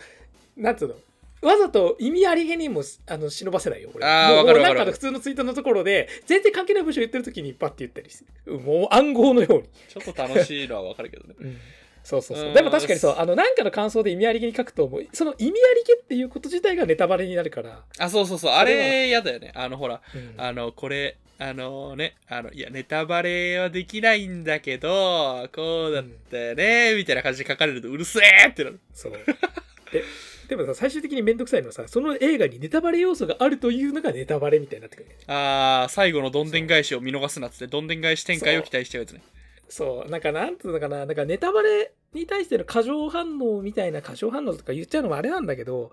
[0.56, 0.94] なんつうの？
[1.42, 3.90] わざと意味ありげにもあの忍ばせないよ。
[3.94, 8.58] 俺あーもうなんかの普通のツイートのところで、全然関係ない文章言ってる時にパッて言ったりする。
[8.58, 9.68] もう暗号のように。
[9.88, 11.34] ちょっと楽しいのはわかるけどね
[12.02, 12.50] そうそうそうう。
[12.52, 17.84] んでも確かにそう、あの、なんかの感想で意味ありげに書くと、その意味ありげっていうこと自体がネタバレになるから。
[17.98, 29.12] あそうそうそうあれやだよねあのほらうんあのこれあのねあのいやネタバレはできないんだけどこうだったよねみたいな感じで書かれるとうるせえってなるそう。
[29.12, 29.18] で、
[30.50, 35.16] でもさ、最終的にめんどくさいのはさ、その映画にネタバレ要素があるというのがネタバレみたいになってくるね。
[35.28, 39.22] あー最後のどんでん返しを見逃すなっつってどんでん返し展開を期待しちゃうやつね
[39.68, 45.92] そう、なんかなんつうのかな、なんかネタバレに対しての過剰反応みたいな過剰反応とか言っちゃうのもあれなんだけど、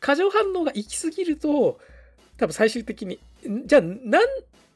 [0.00, 1.78] 過剰反応が行き過ぎると、
[2.38, 4.02] 多分最終的に、んじゃあ、なん、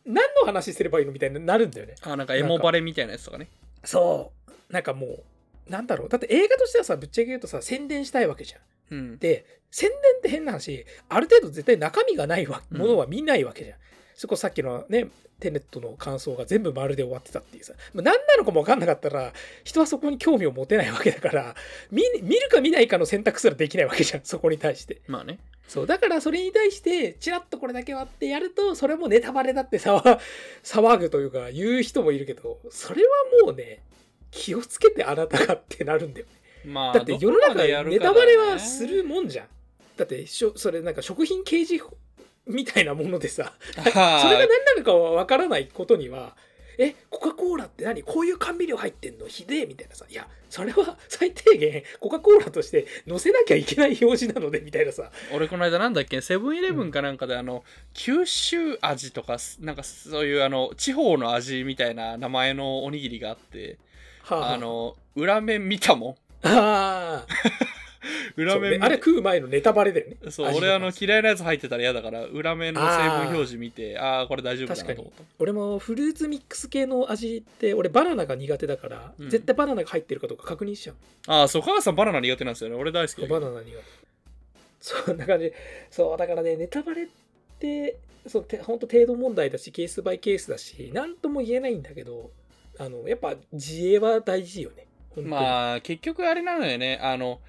[0.04, 1.94] 何の話すればいいのみたいになるんだよね。
[2.02, 3.48] あなんかエモバレみたいなやつとかね
[3.84, 4.72] そう。
[4.72, 5.22] なんかもう、
[5.70, 6.08] なんだろう。
[6.08, 8.60] だって映画としてはさ、ぶっちゃけ言うとさ、宣伝したいわけじゃん。
[8.92, 13.78] うんで、宣伝って変な話、ある程度絶対中身がないわうんものは見ないわけじゃん。
[14.14, 15.08] そこさっきのね、
[15.40, 19.32] テネットの感想が全部丸で終わってたっていうさ、まあ何なのかも分かんなかったら、
[19.64, 21.56] 人はそこに興味を持てないわけだから、
[21.90, 25.00] 見見るか見ないかの選択すらできないわけじゃん、そこに対して。
[25.08, 30.20] まあねそう、だからそれに対して、チラッとこれだけ割ってやると、それもネタバレだって騒
[30.62, 33.10] 騒ぐというか、言う人もいるけど、それは
[33.44, 33.80] もうね、
[34.30, 36.32] 気をつけてあなたがってなるんだよね。
[36.64, 39.46] まあだって世の中ネタバレはするもんじゃん。
[39.96, 41.84] だってしょそれなんか食品掲示
[42.46, 46.34] みたいなものでさそれが何なのかは分からないことには
[46.78, 48.02] えコカ・コーラって何？
[48.02, 49.26] こういう甘味料入ってんの？
[49.26, 50.06] ひでえみたいなさ。
[50.08, 55.10] いやそれは最低限コカ・コーラとして載せなきゃいけない表示なのでみたいなさ。
[55.34, 56.22] 俺この間なんだっけ？
[56.22, 63.78] セブンイレブンかなんかであの、九州味とかなんかそういうあの地方の味みたいな名前のおにぎりがあって
[64.22, 64.54] はあはあ。
[64.54, 67.26] あの裏面見たもんあ
[68.36, 70.16] 裏面あれ食う前のネタバレだよね。
[70.30, 75.22] そう俺あの嫌いなやつ入ってたら嫌だから裏面の成分表示見てああーこれ大丈夫だなと思った。
[75.38, 79.30] 俺もフルーツミックス系の味って俺バナナが苦手だから、うん。
[79.30, 80.96] 絶対バナナが入ってるかどうか確認しちゃう。
[81.28, 82.76] ああそう母さんバナナ苦手なんですよね。
[82.76, 83.26] 俺大好き。
[83.26, 84.02] バナナ苦手。
[84.80, 85.52] そんな感じ
[85.90, 87.06] そうだからねネタバレっ
[87.60, 92.32] てそうて本当程度問題だしケースバイケースだし何とも言えないんだけど
[92.80, 94.86] あのやっぱ自衛は大事よね
[95.20, 96.98] まあ結局あれなのよね。
[97.02, 97.40] あの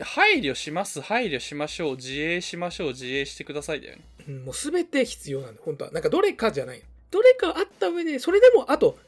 [0.00, 4.02] 配慮します配慮しましょう自衛しましょう自衛してくださいだよね。
[4.28, 5.90] うんうんもう全て必要なんだ本当は。
[5.90, 6.78] なんかどれかじゃない。
[6.78, 8.98] のどれかあった上でそれでもあと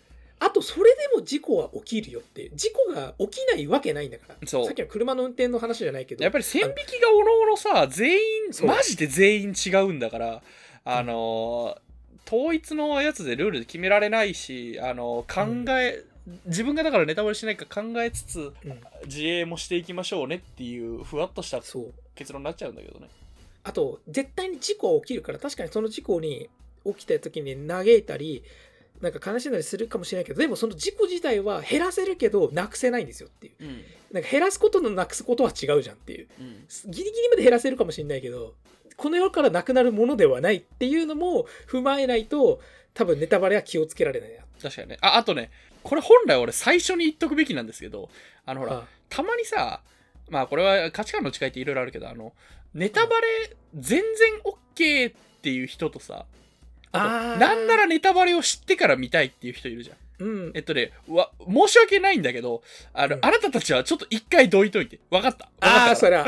[0.41, 4.49] あとそれでも事故は起きるよって事故が起きないわけないんだから。
[4.49, 6.25] さっきの車の運転の話じゃないけど。
[6.25, 8.19] やっぱり線引きがおのおのさ全員
[8.67, 10.43] マジで全員違うんだから
[10.85, 11.93] あのー
[12.25, 16.03] 統一のやつでルールで決められないしあの考え、
[16.47, 18.81] 自分がだからネタバレしないか考えつつうん。
[19.07, 21.93] 自衛もしていきましょうねっていうふわっとしたそう。
[22.15, 23.09] 結論になっちゃうんだけどね。
[23.65, 26.49] あと絶対に事故は起きるから確かにその事故に
[26.85, 28.43] 起きた時に嘆いたり
[29.01, 33.53] なんか悲しんだりするかもしれないけどでもその事故自体は減らせるけどなくせないんですよっていう。
[33.61, 33.83] うん。
[34.13, 36.29] なんか減らすこととなくすことは違うじゃんっていう。
[36.41, 36.67] うん。
[36.91, 38.55] ギリギリまで減らせるかもしれないけど
[38.97, 42.61] この世からなくなるものではないっていうのも踏まえないと
[42.95, 44.43] 多分ネタバレは気をつけられないな。
[44.63, 44.99] 確かにね。
[45.01, 45.51] ああとね
[45.83, 48.09] これ本来俺最初に言っとくべきなんですけど
[48.47, 49.81] あのほらあたまにさ
[50.31, 52.33] まあこれは価値観の違いっていろいろあるけどあの
[52.75, 54.05] ネタバレ全然
[54.45, 56.27] OK っていう人とさ
[56.93, 59.97] あとなんならネタバレを知ってから見たいっていう人いるじゃん。
[60.25, 60.53] うん。
[60.55, 63.25] えっとねわ申し訳ないんだけどあの、うん。
[63.25, 65.01] あなたたちはちょっと一回どいといて。
[65.11, 65.49] 分かった。
[65.61, 66.27] 分かったああそれは。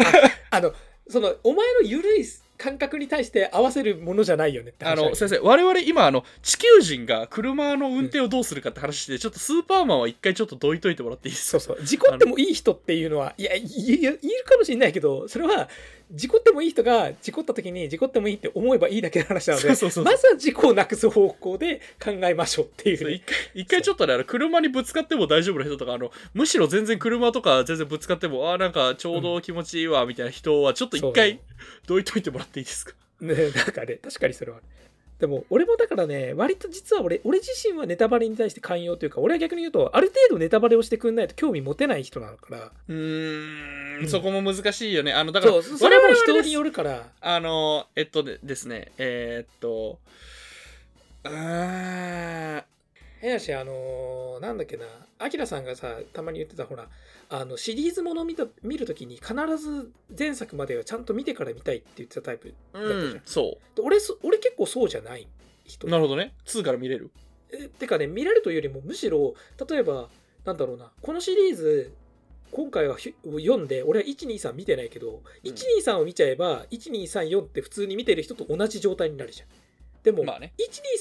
[0.51, 0.73] ああの
[1.09, 2.25] そのお前の緩い
[2.57, 11.61] 感覚に対して合わせるものじゃないよねってあの先生我々今あの地球人が車の運転をどうするかって話で、ちょっとスーパーマンは一回ちょっとどいといてもらっていいですか？
[11.61, 11.85] そうそう。
[11.85, 15.69] 事故ってもいい人っていうのはいやいいいいるかもしれないけどそれは
[16.12, 19.87] 事故ってもいい人が事故った時に事故ってもいいって思えばいいだけの話なのでまず
[20.27, 31.40] は事故をなくす方向で考えましょうっていう一回一回ちょっとねあの車にぶつかっても大丈夫な人とかあのむしろ全然車とか全然ぶつかってもあーなんかちょうど気持ちいいわみたいな人はちょっと一回
[31.87, 32.93] どいといてもらっていいですか？
[33.21, 34.59] ねなんかね確かにそれは
[35.18, 42.72] でも俺もだからね割と実は俺俺自身はネタバレに対して寛容というか俺は逆に言うとある程度ネタバレをしてくんないと興味持てない人なのから。
[42.88, 44.05] うーうん。
[44.05, 45.12] んそこも難しいよね。
[45.12, 47.07] あのだからそうそれはも人によるから。
[47.20, 49.98] あのえっとでですねえーっと
[51.24, 52.62] うーん
[53.24, 54.84] 変やしあのーなんだっけな
[55.18, 56.88] アキラさんがさたまに言ってたほら
[57.30, 65.26] あのシリーズもの見た見るときに必ず前作まではちゃんと見てから見たいって言ってたタイプだったじゃん、うんそで俺そ俺結構そうじゃない
[65.64, 65.87] 人。
[65.87, 66.34] うなるほどね。
[66.44, 67.10] 2から見れる。
[67.50, 69.34] えてかね見れるというよりもむしろ
[69.70, 70.08] 例えば
[70.44, 71.94] なんだろうなこのシリーズ
[72.50, 75.50] 今回はひ読んで俺は123見てないけど、うん。
[75.50, 79.48] 123を見ちゃえば1234って普通に見てる人と同じ状態になるじゃん
[80.05, 80.53] でも、まあね。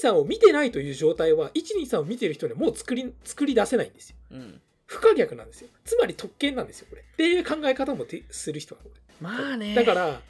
[0.02, 4.16] 123を見てないという状態は123を見てる人にはもう作り作り出せないんですよ。
[4.32, 4.60] うん。
[4.86, 5.68] 不可逆なんですよ。
[5.84, 7.02] つまり特権なんですよこれ。
[7.02, 9.02] っていう考え方もてする人なのこれ。
[9.20, 9.74] まあね。
[9.74, 10.20] だから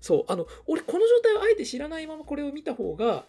[0.00, 3.24] そうあの俺この状態をあえて知らないままこれを見た方が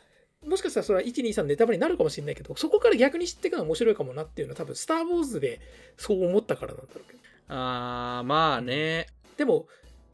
[0.46, 5.62] もしかしたらそれは123ネタバレになるかもしれないけどそこから逆に知っていくのは面白いかもなっていうのは多分「スター・ウォーズ」で
[5.98, 7.20] そう思ったからなんだろうけど。
[7.48, 9.08] あーまあね。
[9.38, 9.68] でも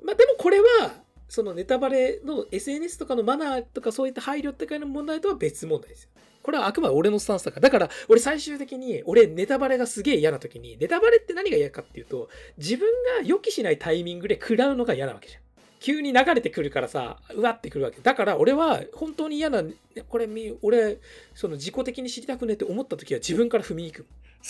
[0.04, 1.01] まあでもこれは
[1.32, 6.10] そのネタバレの SNS とかのマナーとかそういった配慮っていうの問題とは別問題ですよ。
[6.44, 7.62] これはあくまで俺のスタンスだから。
[7.62, 12.86] だから俺最終的に俺ネタバレがすげえ嫌な時にネタバレって何が嫌かっていうと自分
[13.22, 15.42] が予期しないタイミングで食らうのが嫌なわけじゃん。
[15.80, 18.02] 急に流れてくるからさうわってくるわけ。
[18.02, 19.64] だから俺は本当に嫌な
[20.10, 21.00] これみ俺
[21.34, 24.08] その自己的に知りたくねって思った時は自分から踏みに行く。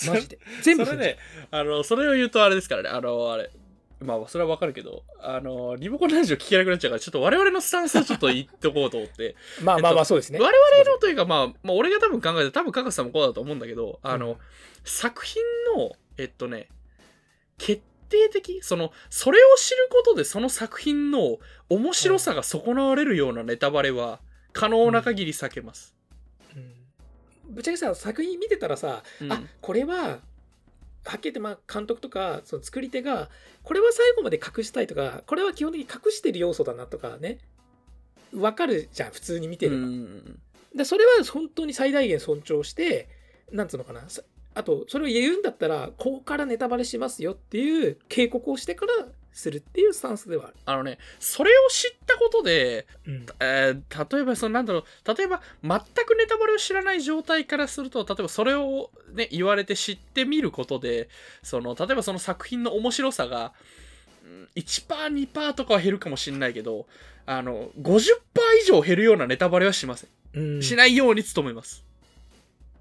[0.08, 0.40] マジで。
[0.62, 1.16] 全部それね
[1.52, 2.88] あのそれを言うとあれですからね。
[2.88, 3.52] あのあれ
[4.02, 9.36] まあそれはわかるけどあのリモコンラジオ聞けなくなっちゃうからちょっと我々のスタンスをちょっと言っとこうと思って。
[9.62, 10.38] まあまあまあそうですね。
[10.38, 14.36] 我々のというかまあ、まあ、俺が多分考えて多分カカさんもこうだと思うんだけどあの、うん。
[14.84, 15.42] 作品
[15.76, 16.68] のえっとね
[17.58, 21.38] 決定的そのそれを知ることでその作品の
[21.68, 24.20] 面白さが損なわれるようなネタバレは
[24.52, 25.94] 可能な限り避けます、
[26.54, 26.58] う
[27.50, 27.54] ん。
[27.54, 29.32] ぶっちゃけさ作品見てたらさ、うん。
[29.32, 30.18] あこれは
[31.04, 33.28] はっきり言ってまあ監督とかその作り手が
[33.62, 37.38] これは最後まで隠したいとかこれは基本的に隠してる要素だなとかね。
[38.34, 40.40] わかるじゃん普通に見てれば、うん
[40.74, 43.06] でそれは本当に最大限尊重して
[43.50, 44.08] なんつうのかな。
[44.08, 44.22] さ
[44.54, 53.26] あとそれを言うんだったらここからネタバレしますよっていう警告をしてからするっていうスタンスではある、あのねそれを知ったことでうん。
[53.40, 54.84] えー例えばそのなんだろう
[55.16, 61.08] 例えば全くネタバレを知らない状態からすると例えばそれを、ね、言われて知ってみることで
[61.42, 63.52] その例えばその作品の面白さが
[64.24, 66.86] うん 1%2% とかは減るかもしれないけど
[67.26, 68.00] あの50%
[68.62, 70.62] 以上減るようなネタバレはしません、うん。
[70.62, 71.84] しないように努めます。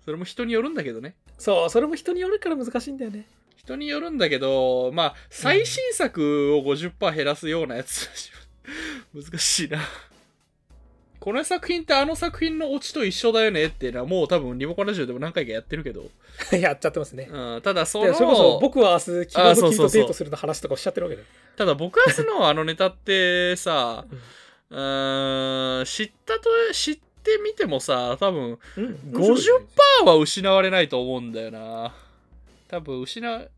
[0.05, 1.15] それも人によるんだけどね。
[1.37, 3.25] そうそれも人によるから難しいんだよね
[3.57, 8.09] 人によるんだけどまあ最新作を50%減らすようなやつ。
[9.13, 9.79] 難しいな。
[11.19, 13.65] この作品ってあの作品のオチと一緒だよね。
[13.65, 16.09] っていうのはもう多分リモコンラジオでも何回かやってるけど、
[16.57, 17.29] やっちゃってますね。
[17.31, 21.27] うん、ただそのでそれこそ僕は明日昨日の君とあそうそうそうデートするの話とかおっしゃってるわけだよ。
[21.55, 24.19] ただ僕はそのあのネタってさうん。
[24.71, 31.93] うーん知ったと知ってみてもさ多分うん、50%は失われないと思うんだよな
[32.71, 33.51] 多分失う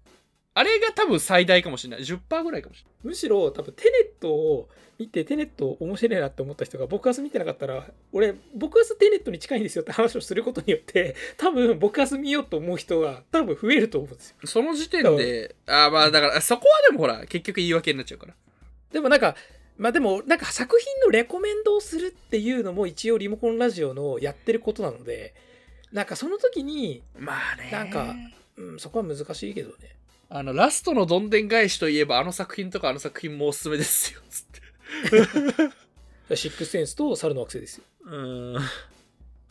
[0.56, 14.36] あれが多分最大かもしれない10%ぐらいかもしれないむしろ多分テネットを見てテネット面白いなって思った人が僕明日見てなかったら俺僕明日テネットに近いんですよって話をすることによって 多分僕明日見ようと思う人が多分増えると思うんですよ。
[14.46, 18.36] その時点で、あーまあだから、そこはでもほら、結局言い訳になっちゃうから。
[18.92, 19.36] でもなんか
[19.78, 25.34] まあでもなんか作品のレコメンドをするっていうのも一応リモコンラジオのやってることなので
[25.92, 28.16] なんかその時に、まあねなんか
[28.58, 29.96] うん、そこは難しいけどね。
[30.30, 34.46] あの、ラストのどんでん返しといえば、あの作品とかあの作品もおすすめですよ、つっ
[36.30, 36.36] て。
[36.36, 37.84] シックスセンスと猿の惑星ですよ。
[38.06, 38.62] うーん。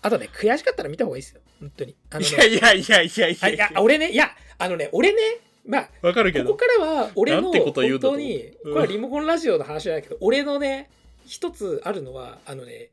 [0.02, 1.40] あとね、悔しかったら見た方がいいですよ。
[1.60, 1.94] 本当に。
[2.10, 5.18] あのねいやいやいやいやいあいや、俺ね、いや、あのね、俺ね、
[5.64, 6.46] まあ、わかるけど。
[6.46, 10.90] ここからは俺のなんてこと言うんだと本当に、うんこれはリモコンラジオの話じゃないけど、俺のね、
[11.26, 12.90] 一つあるのは、あのね、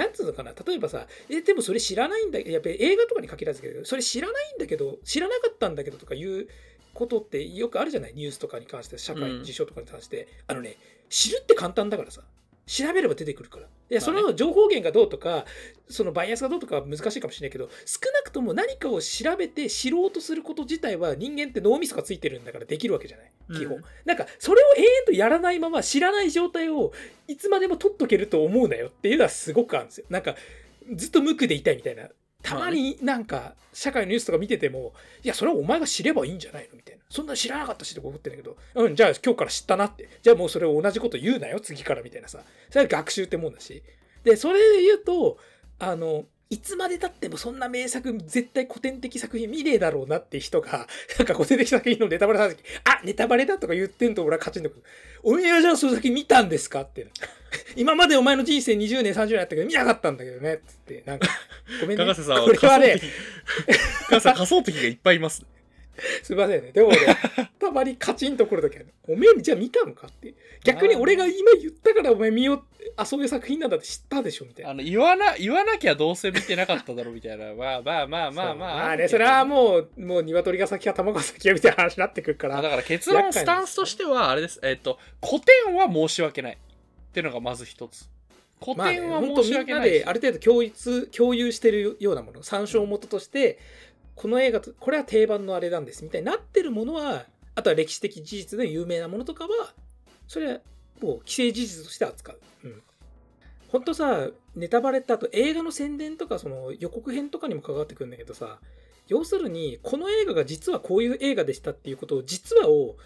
[0.00, 6.48] なんつうのかな、例えばさ、え、でもそれ知らないんだやっぱり映画とかに限らずだけど、それ知らないんだけど、知らなかったんだけどとかいう
[6.94, 8.14] ことってよくあるじゃない？
[8.14, 9.44] ニュースとかに関して、社会うん。
[9.44, 10.76] 事象とかに関して、あのね、
[11.08, 12.22] 知るって簡単だからさ、
[12.70, 13.66] 調べれば出てくるから。
[13.66, 15.44] いや、その情報源がどうとか、
[15.88, 23.30] そのバイアスがどうとかは難しいかもしれないけど、少なくとも何かを調べて知ろうとすること自体は人間って脳みそがついてるんだからできるわけじゃない？
[23.58, 23.78] 基本。
[23.78, 26.92] うんなんか、それを永遠とやらないまま知らない状態を
[27.26, 30.06] いつまでも取っとけると思うなよっていうのはすごくあるんですよ。
[30.08, 30.36] なんか、
[30.94, 32.08] ずっと無垢でいたいみたいな。
[32.42, 37.02] たまになんか、社会のニュースとか見てても、いや、それはお前が知ればいいんじゃないのみたいな。
[37.08, 40.08] そんな知らなかったしとか思ってんだけど、うん、じゃあ今日から知ったなって。
[40.22, 42.42] じゃあもうそれを同じこと言うなよ、次からみたいなさ。
[42.70, 43.82] それは学習ってもんだし。
[44.24, 45.38] で、それで言うと、
[45.78, 54.82] あの、いつまでたってもそんな名作、絶対古典的作品見ねえだろうなって人が、 なんか古典的作品のネタバレされあ、ネタバレだとか言ってんと俺は勝ちんだけど、
[55.22, 57.06] おめえはじゃあその先見たんですかって。
[57.76, 60.60] 今までお前の人生20年、30年あったけど見なかったんだけどね。
[60.66, 61.28] つって、なんか、
[61.80, 62.04] ごめんね。
[62.04, 63.12] かかせさんはこれはね仮想、敵。
[64.02, 65.46] かかせさん仮想敵がいっぱいいます。
[66.22, 66.72] すいませんね。
[66.72, 66.96] でもね、
[67.58, 68.86] たまにカチンとくるときある。
[69.08, 70.34] おめえじゃあ見たのかって。
[70.64, 74.70] 逆に俺が今言ったからお前見ようって、あ、そういう作品なんだって知ったでしょみたいな。
[74.70, 77.54] あの、言わな、言わなきゃどうせ見てなかっただろうみたいな。
[77.54, 78.76] まあまあまあまあまあ。
[78.76, 82.62] まあね、それはもう、もう鶏が先か卵が先かみたいな話になってくるかあら。
[82.62, 84.60] だから結論、スタンスとしては、あれです。
[84.62, 86.52] えっと、古典は申し訳ない。
[86.52, 88.08] っていうのがまず一つ。
[88.62, 90.04] 古まあね、典は本当申しみんなで訳ないし。
[90.04, 90.70] ある程度共有
[91.16, 93.58] 共有してるようなもの、参照元として、
[94.20, 99.72] この映画と、これは定番のあれなんですみたいになってるものは、あとは歴史的事実で有名なものとかは、
[100.28, 100.60] それは
[101.00, 102.40] もう既成事実として扱う。
[102.64, 102.82] うん。
[103.68, 108.58] 本当さ、ネタバレってあと映画の宣伝とかその予告編とかにも関わってくるんだけどさ、
[109.08, 112.96] 要するに、この映画が実はこういう映画でしたっていうことを、実はを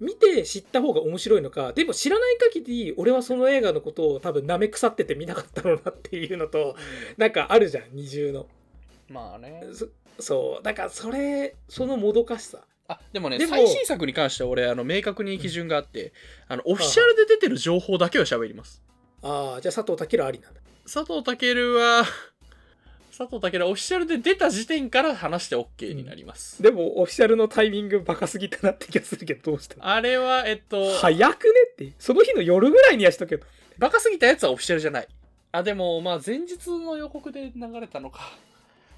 [0.00, 6.74] 見て知った方が面白いのか、でも知らない限り、俺はその映画のことを多分舐め腐ってて見なかったのなっていうのと、
[7.18, 8.46] なんかあるじゃん、二重の。
[9.10, 9.62] まあね。
[10.18, 12.64] そそう、だからそれ、そのもどかしさ。
[12.88, 16.12] あ、でもね、でも最新作に関しては俺、あの、明確に基準があって、
[16.48, 18.82] あの、オフィシャルで出てる情報だけは喋ります。
[19.22, 20.60] ああ、じゃあ佐藤健ありなんだ。
[20.84, 22.04] 佐藤健は、
[23.16, 26.62] 佐藤健はオフィシャルで出た時点から話して OK になります。
[26.62, 31.92] でも、オフィシャルのタイミングバカすぎたなって気がするけど、どうしたのあれは、えっと、早くねって。
[31.98, 33.46] その日の夜ぐらいにはしとけど。
[33.78, 35.08] バカすぎたやつはオフィシャルじゃない。
[35.52, 38.36] あ、でも、まあ、前日の予告で流れたのか。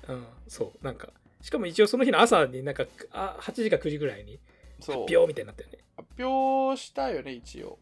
[0.09, 1.09] うん、そう、なんか。
[1.43, 4.39] しかも一応その日の朝になんか、あ8時か9時ぐらいに、
[4.81, 5.07] そう。
[5.07, 5.79] ビョーみたいになったよね。
[5.97, 7.79] 発表したよね、一応。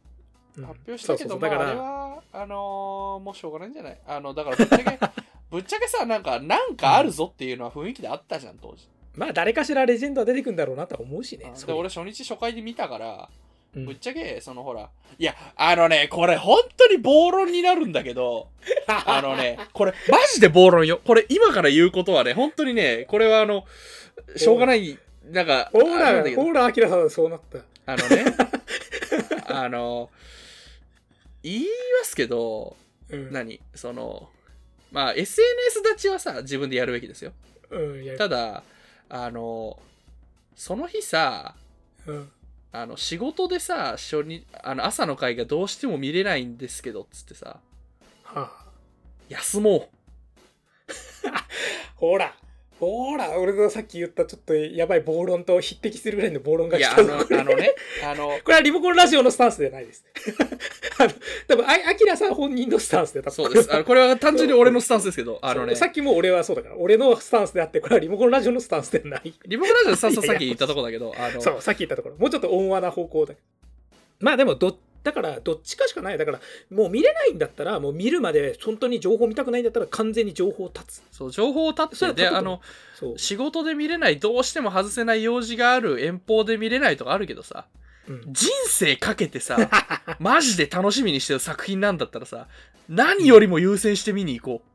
[0.56, 4.00] うん発表したけど、だから、は、あのーもうしょうがないんじゃない？
[4.06, 4.84] あの、だからぶっちゃけ、
[5.50, 8.88] ぶっちゃけさ、なんか、なんかあるぞっていうのは雰囲気であったじゃん、当時。
[9.16, 11.52] まあ誰かしらレジェンドは出てくんだろうなとは思うしね。
[11.66, 13.30] で、俺初日初回で見たから、
[13.76, 18.48] うんぶっちゃけ、そのほら、いや、あのね、これ本当に暴論になるんだけど、
[18.86, 21.00] あのね、これマジで暴論よ。
[21.04, 23.64] これ今から言うことはね、本当にね、これはあの、
[24.36, 27.58] しょうがない、なんか、ほら、ほら、アキラさんそうなった。
[27.86, 28.24] あのね、
[29.46, 30.10] あの、
[31.42, 31.64] 言い
[32.00, 32.76] ますけど、
[33.10, 33.32] うん。
[33.32, 33.60] 何？
[33.74, 34.30] その、
[34.90, 37.32] まあ SNS 立ちはさ、自分でやるべきですよ。
[37.70, 38.62] うん、ただ、
[39.08, 39.78] あの、
[40.56, 41.54] その日さ、
[42.06, 42.30] うん。
[42.76, 47.60] あの仕事でさ初日あの朝の会がどうしても見れないんですけどっつってさ。
[48.24, 48.64] はあ。
[49.28, 49.88] 休も
[51.94, 52.34] ほら、
[52.80, 60.04] ほら、俺がさっき言ったちょっとやばい暴論と匹敵するぐらいの暴論うが来たいやあのあのねあの これはリモコンラジオのスタンスではないです。
[60.98, 61.10] あの
[61.48, 69.34] 多分あアキラさん本人のスタンスで多分そうですあのこれは単純に俺のスタンスですけどあのねさっきも俺はそうだから、俺のスタンスであって、これはリモコンラジオのスタンスではない。
[69.46, 72.16] リモコンラジオのスタンスはさっき言ったとこだけどあのそう、さっき言ったところ。
[72.16, 73.46] もうちょっと温和な方向だけど。
[74.20, 76.18] まあでもど、だから、どっちかしかない。
[76.18, 76.40] だから、
[76.70, 81.02] もう見れないんだったら、もう見るまで本当に情報見たくないんだったら、完全に情報を断つ。
[81.12, 82.60] そう情報を立それは立つとってであの。
[83.16, 87.66] 仕事で見れないどうしても外せない用事がある遠方で見れないとかあるけどさ
[88.08, 89.58] うん人生かけてさ
[90.18, 92.48] マジで楽しみにしてる作品なんだったらさ
[92.88, 94.68] 何よりも優先して見に行こう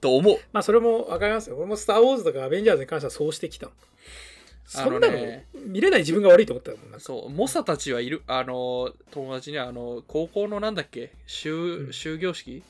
[0.00, 1.56] と思うまあそれも分かりますよ。
[1.56, 3.68] 俺もスター・ウォーズとかアベンジャーズに関してはそうしてきた。
[4.70, 5.16] そんなの
[5.66, 8.22] 見れない自分が悪いと思ったもんなんかそう、猛者たちはいる。
[8.26, 12.62] あの、友達には、あの、高校のなんだっけ、終うん終業式？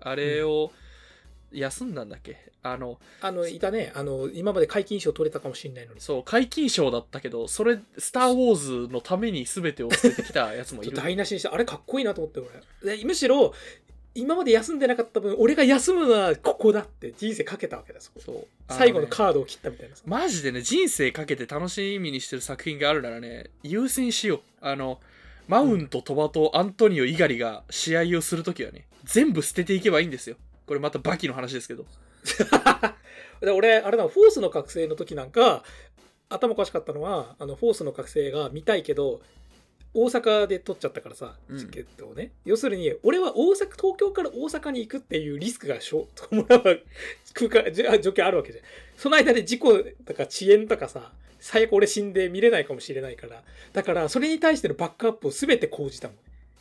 [0.00, 0.70] あれを
[1.52, 2.36] 休んだんだっけ？
[2.62, 3.92] あの、あの、いたね。
[3.94, 6.00] あの、今まで皆勤賞取れたかもしれないのに。
[6.00, 11.00] そう、解禁賞だったけど、それ、スター・ウォーズのために全てを捨ててきたやつもいる と。
[11.00, 12.40] 台無しにして、あれかっこいいなと思って
[12.82, 12.96] 俺。
[12.96, 13.54] でむしろ、
[14.16, 18.20] 今まで休んでなかった分、俺が休むのはここだって人生かけたわけだ、そこ。
[18.20, 18.46] そう。
[18.68, 20.02] 最後のーカードを切ったみたいなさ。
[20.06, 24.40] マジでね、人生かけて楽しみにしてる作品があるならね、優先しよう。
[24.60, 25.00] あの、
[25.48, 30.36] マウント、トバとアントニオ、イガリが試合をするときはね、全部捨てていけばいいんですよ。
[30.66, 31.84] これまたバキの話ですけど。
[33.40, 35.62] で俺、あれだ、フォースの覚醒の時なんか、
[36.28, 39.20] 頭おかしかったのは、あの、フォースの覚醒が見たいけど、
[39.96, 41.58] 大阪で取っちゃったからさうん。
[41.58, 46.82] チケットをね、要するに俺は大阪東京から大阪に行くっていうリスクがしょ 伴う
[47.32, 48.64] 空間じゃ状況あるわけじゃん。
[48.96, 53.42] その間で事故とか遅延とかさ最悪俺死んで見れないかもしれないから。
[53.72, 56.14] だからそれに対してのバックアップを全て講じたも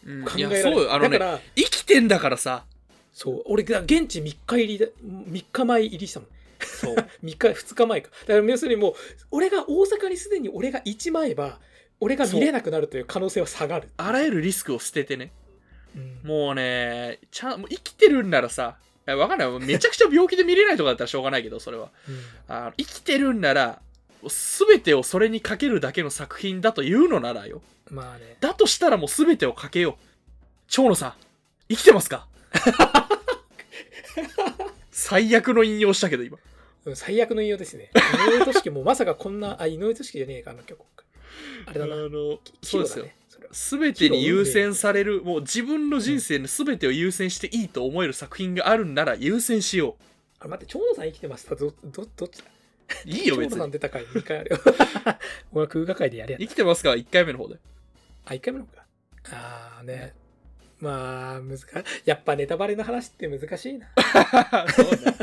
[0.06, 0.12] ん。
[0.20, 0.26] うん。
[0.26, 0.94] 考えられそうよ。
[0.94, 2.66] あのねだから生きてんだからさ。
[3.14, 3.44] そう。
[3.48, 6.30] 俺が現地3日入りで3日前入りしたもん。
[6.60, 6.96] そう。
[7.24, 8.10] 3日2日前か。
[8.28, 8.94] だから要するにもう
[9.32, 11.60] 俺が大阪にすでに俺が行っちまえば
[12.00, 13.90] 俺が見れなくなるという可能性は下がる。
[13.98, 15.32] あらゆるリスクを捨ててね。
[15.96, 16.20] うん。
[16.28, 18.78] もうねちゃんもう生きてるんならさ
[19.08, 19.60] いやわかんない。
[19.60, 21.90] めちゃくちゃ病気で見れないとかだったらしょうがないけどそれは。
[22.48, 23.82] あの生きてるんなら
[24.68, 27.62] 全てをそれにかけるだけの作品だというのならよ。
[27.90, 28.38] まあね。
[28.42, 29.94] だとしたらもう全てをかけよう。
[30.68, 31.14] 長野さん
[31.70, 32.28] 生きてますか？
[34.92, 36.38] 最悪の引用したけど今。
[36.86, 37.90] うん最悪の引用ですね。
[38.30, 40.80] 井上俊樹もまさかこんなあ井上俊樹じゃねえかあの曲
[41.66, 41.96] あれだな。
[41.96, 43.06] あのキそうですよ。
[43.52, 49.96] 全てに優先されるもう自分の人生の全てを優先していいと思える作品があるんなら優先しよ
[50.40, 51.56] あ待って長野さん生きてますど
[51.86, 52.46] どどっちだ？
[53.06, 53.58] ういいよ別に。
[53.58, 54.60] 長野さん出た回2回あるよ
[55.54, 57.58] 俺は 空画会でやれや生きてますか？1回目の方で。
[58.26, 58.86] あ1回目の方か。
[59.32, 60.14] ああね。
[60.80, 61.66] まあ難しい。
[62.06, 63.88] やっぱネタバレの話って難しいな。
[64.76, 65.18] そうね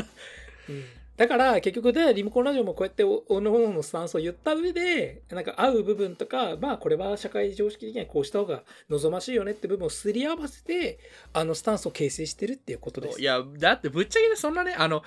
[0.69, 0.85] うん
[1.15, 10.97] だから結局でリモコンラジオもこうやっておおのおののスタンスを言った上でなんか合う部分とかまあこれは社会常識的にはこうした方が望ましいよねって部分をすり合わせて
[11.31, 13.21] あのスタンスを形成してるっていうことです。
[13.21, 15.03] いやだってぶっちゃけねそんなねあの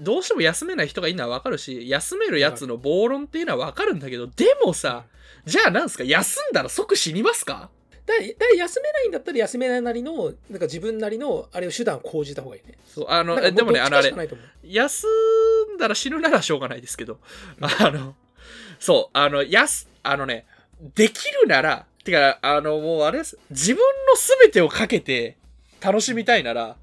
[0.00, 5.06] どうしても休めない人がいるのは分かるし休めるやつの暴論っていうのは分かるんだけどでもさ
[5.44, 6.04] じゃあなんすか？
[6.04, 7.68] 休んだら即死にますか？
[8.08, 12.78] だ休めないんだったら休めないなりのなんか自分なりのあれを手段を講じた方がいいね。
[12.86, 14.12] そうあのでもねあのあれ
[14.64, 15.06] 休
[15.74, 17.18] んだら死ぬならしょうがないですけど、
[17.60, 18.14] あの、
[18.78, 20.46] そう、あの、やす、あのね、
[20.94, 25.36] できるなら、てか、あの、もうあれです、自分の全てをかけて
[25.80, 26.76] 楽しみたいなら、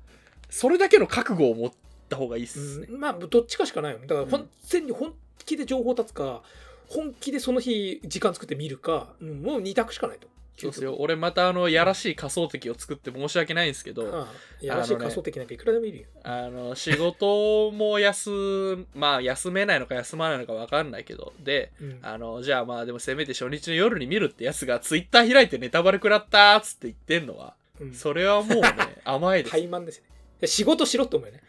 [0.49, 1.73] それだけの覚悟を持っ
[2.09, 2.87] た方がいいっすね。
[2.89, 4.07] うん、まあどっちかしかないよね。
[4.07, 4.29] だからうん。
[4.29, 5.13] 本全に本
[5.45, 6.43] 気で情報立つか
[6.87, 10.95] 本気でその日時間作って見るか、うんもう2択しかないとそうですよ。
[10.99, 14.27] 俺またあの、やらしい仮想敵を作って申し訳ないんですけど、ああ
[14.61, 21.99] やらしい仮想的なんかいくらでもいるよ、あの、仕事も休、まあ、休めないのか休まないのか分かんないけど、で、うん。
[22.01, 27.93] あの、じゃあまあでもせめて初日の夜に見るってやつがツイッター開いてネタバレ食らったーっつって言ってんのは、うん。
[27.93, 28.71] それはもうね、
[29.03, 29.51] 甘いです。
[29.55, 30.05] 怠慢ですね。
[30.39, 31.41] で仕事しろって思うよね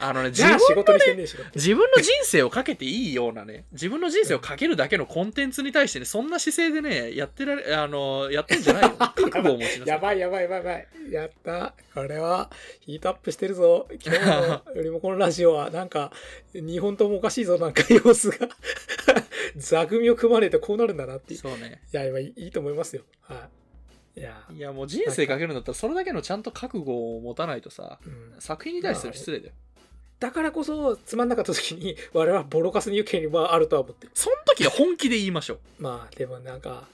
[0.00, 8.90] あのね、 自じゃ分あ仕事にしてんねえしろって自分の人生をかけていいようなね、自分の人生をかけるだけのコンテンツに対してね、そんな姿勢でね、やってられ、あの、やってんじゃないよ。
[8.98, 9.86] 覚悟を持ちなさい。
[9.86, 11.12] やばいやばいやばいやばい。
[11.12, 11.74] やった。
[11.94, 13.88] これはヒートアップしてるぞ。
[14.04, 16.12] 今日のリモコンラジオはなんか
[16.54, 18.48] 2本ともおかしいぞなんか様子が。
[19.56, 21.40] 座組を組まれてこうなるんだなっていう。
[21.40, 21.82] そうね。
[21.92, 23.02] いやいいいいと思いますよ。
[23.22, 23.63] はい
[24.16, 24.42] いや。
[24.52, 28.34] いや、もう人生かけるんだったら、それだけのちゃんと覚悟を持たないとさ、うん。
[28.38, 29.52] 作品に対する失礼だよ。
[30.20, 34.12] だからこそつまんなかった時に我々はボロカスに言う権利はあるとは思ってる。
[34.14, 35.58] その時は本気で言いましょう。
[35.82, 36.88] まあでもなんか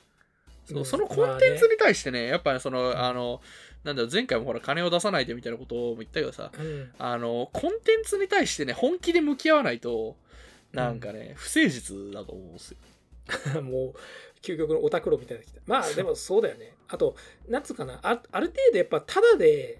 [0.66, 3.40] そううんそのコンテンツに対してね、やっぱりその、あの、
[3.84, 6.90] なんだろう、前回もほら、金を出さないでみたいなことも言ったけどさ、うん。
[6.98, 10.16] あの、コンテンツに対してね、本気で向き合わないと、
[10.72, 13.62] なんかね、不誠実だと思うんですよ。
[13.62, 13.94] もう
[14.42, 16.74] 究極のオタクロみたいなまあでもそうだよね。
[16.88, 17.14] あと
[17.48, 17.98] なんつうかな。
[18.02, 19.78] あある程度やっぱタダで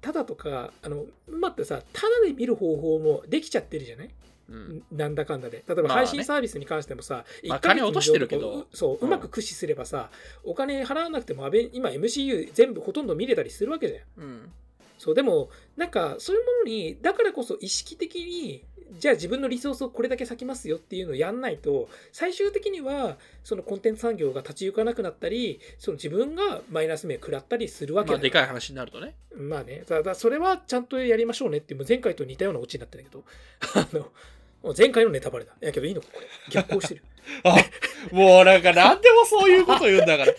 [0.00, 4.10] タダとかあの待ってさタダで見る方法もできちゃってるじゃない？
[4.48, 4.82] うん。
[4.90, 5.62] なんだかんだで。
[5.68, 8.66] 例えば配信サービスに関してもさ、まあ一ヶ月金落としてるけど。
[8.72, 10.10] そううまく駆使すればさ、
[10.42, 14.24] お金払わなくても今 MCU 全部ほとんど見れたりするわけじゃん。
[14.24, 14.52] うん。
[15.00, 15.48] そうでも
[15.78, 18.62] なんかそういうものにだからこそ意識的に
[18.98, 29.14] じゃあ自分のリソースをこれだけ割きますよっていうのをやんないと最終的にはそのコンテンツ産業が立ち行かなくなったりその自分がマイナス面食らったりするわけまあ、だでかい話になるとね。
[29.34, 33.24] まあねただそれはちゃんとやりましょうねってもう前回と似たようなオチになってるんだけど。
[33.80, 33.88] あ
[34.66, 35.52] の前回のネタバレだ。
[35.62, 36.02] いやけどいいの？
[36.02, 36.26] かこれ。
[36.50, 37.02] 逆行してる。
[37.44, 37.56] あ、
[38.12, 40.32] もうなんか何でもそういうこと言うんだから。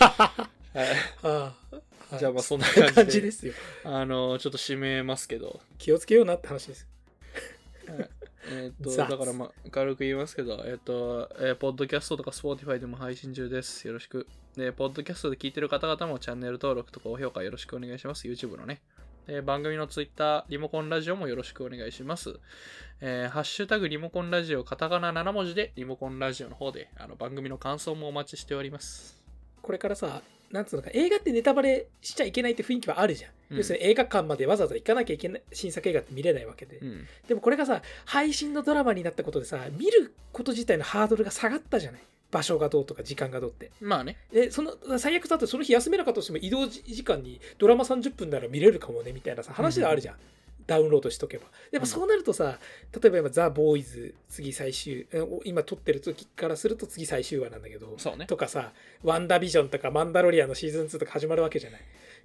[0.00, 0.88] はい、
[1.22, 1.76] ああ
[2.18, 3.52] じゃあまあそんな感じですよ
[3.84, 5.60] あの、ちょっと締めますけど。
[5.78, 6.86] 気をつけようなって話です
[8.50, 13.86] えっと、 雑だからまあ、軽く言いますけど、えっと、えーポッドキャストとか Spotify でも配信中です。
[13.86, 14.26] よろしく。
[14.56, 18.26] で、ポッドキャストで聞いてる方々もチャンネル登録とか高評価よろしくお願いします。
[18.28, 18.82] YouTube のね。
[19.26, 22.38] で番組の Twitter、リモコンラジオもよろしくお願いします。
[23.00, 29.20] えーハッシュタグリモコンラジオ、カタカナ7文字でリモコンラジオの方であの番組の感想もお待ちしております。
[29.62, 33.56] これからさなんつうのか映画ってネタバレしちゃいけないって雰囲気はあるじゃん、うん。
[33.58, 37.06] 要するに映画館までわざわざ行かなきゃいけない新作映画って見れないわけで、うん。
[37.28, 42.00] でもこれがさ配信のドラマになったことでさ見ること自体のハードルが下がったじゃない？
[42.30, 43.70] 場所がどうとか時間がどうって。
[43.80, 44.16] まあね。
[44.32, 50.16] でその最悪だってその日休めなかったとしても移動時間にドラマ30分なら見れるかもねみたいなさ話があるじゃん、
[50.66, 51.44] ダウンロードしとけば。
[51.70, 52.58] やっぱそうなるとさ、
[53.00, 58.26] 例えば今「ザ・ボーイズ」次最終え今撮ってる時からすると次最終話なんだけどそうね。
[58.26, 61.80] とかさ「ワンダービジョン」とか「マンダロリアン」のシーズン2とか始まるわけじゃない。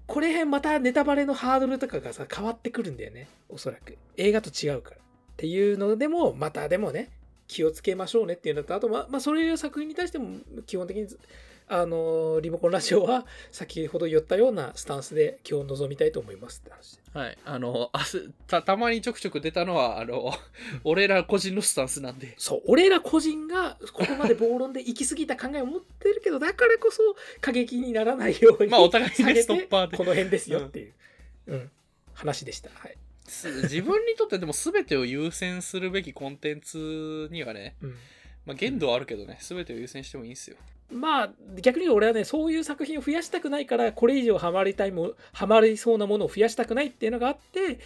[0.07, 3.27] これ辺またネタバレのハードルとかがさ変わってくるんだよね。
[3.49, 3.97] おそらく。
[4.17, 4.97] 映画と違うから。
[4.97, 4.99] っ
[5.37, 7.09] ていうのでもまたでもね
[7.47, 11.07] 気をつけましょうねっていうのとあとまあ、まあ、そういう作品に対しても基本的に
[11.73, 16.99] あのリモコンラジオは 先ほど言ったようなスタンスで今日臨みたいと思いますって話。
[17.13, 17.37] はい。
[17.45, 20.33] あのあすたたまにちょくちょく出たのはあの
[20.83, 22.35] 俺ら個人のスタンスなんで。
[22.37, 29.95] そう俺ら個人がここまで暴論で行き過ぎた考えを持ってるけどだからこそ過激にならないようにまあお互いね下げてストッパーで。
[29.95, 30.93] この辺ですよっていう、
[31.47, 31.71] うん。
[32.13, 32.69] 話でした。
[32.69, 37.95] はい、す自分にとってでも全てを優先するべきコンテンツにはね、うん。
[38.45, 40.57] まあ、限度はあるけどね全てを優先してもいいんですよ
[40.91, 41.29] まあ
[41.61, 47.77] 逆に俺はねそういう作品を増やしたくないからこれ以上ハマりたいもハマりそうなものを増やしたくないっていうのがあって例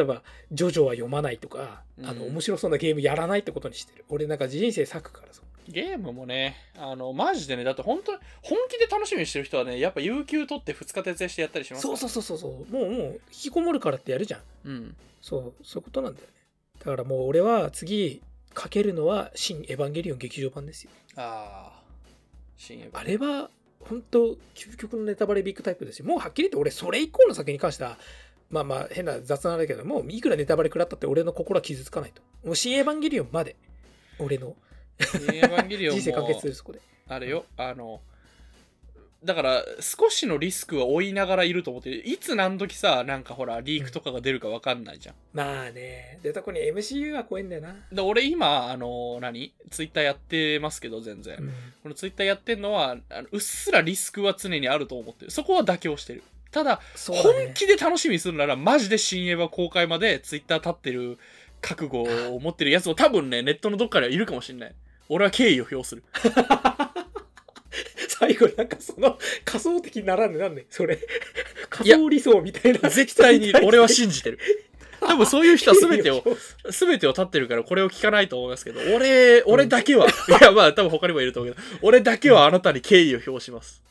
[0.00, 4.04] えば「ジョジョは読まない」とか、あのうん面白そうなゲームやらないってことにしてる。
[4.08, 5.42] 俺なんか人生割くからさ。
[5.68, 12.72] ゲームもねあのマジでねだって本当に本気で楽しみにしてる人はねやっぱ有給取って2日徹夜してやったりしますそうそうそうそうそう。
[12.72, 14.40] もうもう引きこもるからってやるじゃん。
[14.40, 14.96] ううん。
[15.20, 16.32] そうそういうことなんだよね。
[16.80, 18.22] だからもう俺は次
[18.54, 20.90] かけるのは「新エヴァンゲリオン劇場版」ですよ。
[21.16, 21.71] ああ
[22.92, 23.50] あれは
[23.80, 26.06] 本当究極のネタバレビッグタイプですよ。
[26.06, 27.98] もうはっきり言って俺それ以降の作品に関しては
[28.50, 32.22] まあまあ変な雑談だけどもういくらネタバレ食らったって俺の心は傷つかないと。
[32.44, 33.56] もう新エヴァンゲリオンまで
[34.18, 34.54] 俺の。
[35.00, 36.80] 新エヴァンゲリオン人生完も結するそこで。
[37.08, 38.00] あれよあの
[39.24, 46.18] だから少しのリスクは負いながらいると思ってるいつ何時さなんかほらリークとかが出るか分かんないじゃん、まあね。
[46.22, 49.52] でとこに MCU は怖いんだよな、で俺今あの何？
[49.70, 51.52] ツイッターやってますけど全然、うん。
[51.82, 55.30] このツイッターやってんのはあのうっすらリスクは常にあると思ってる。
[55.30, 56.22] そこは妥協してる。
[56.50, 56.80] ただね。
[57.22, 61.18] 本気で楽しみにするならマジで新エヴァ公開までツイッター立ってる
[61.60, 62.02] 覚悟
[62.34, 64.74] を持ってるやつも多分ねネットのどっかにはいるかもしれない。
[65.08, 66.02] 俺は敬意を表する
[68.32, 70.98] 最後なんかその仮想的にならんねなんねそれ。
[71.68, 72.88] 仮想理想みたいな。
[72.88, 74.38] 絶対に俺は信じてる。
[75.00, 76.22] 多分そういう人は全てを
[76.70, 80.10] 全てを立ってるからこれを聞かないと思いますけど俺俺だけは、 い
[80.40, 83.82] やまあ多分他にもいると思うけど俺だけはあなたに敬意を表します。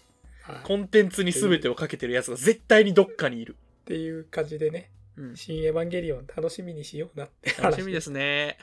[0.43, 0.55] はい。
[0.63, 5.35] コンテンツに全てをかけてるやつが絶対にどっかにいる、っていう感じでねうん。
[5.35, 8.57] 新エヴァンゲリオン楽しみにしようなって話楽しみですね。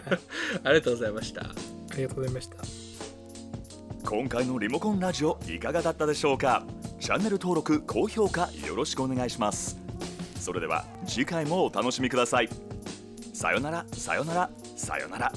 [0.64, 1.42] ありがとうございました。
[1.42, 1.54] あ
[1.96, 2.95] りがとうございました
[4.08, 6.64] 今回のリモコンラジオいかがだったでしょうか？
[7.00, 9.78] チャンネル登録高評価よろしくお願いします。
[10.38, 12.48] それでは次回もお楽しみください。
[13.34, 15.32] さよならさよならさよなら。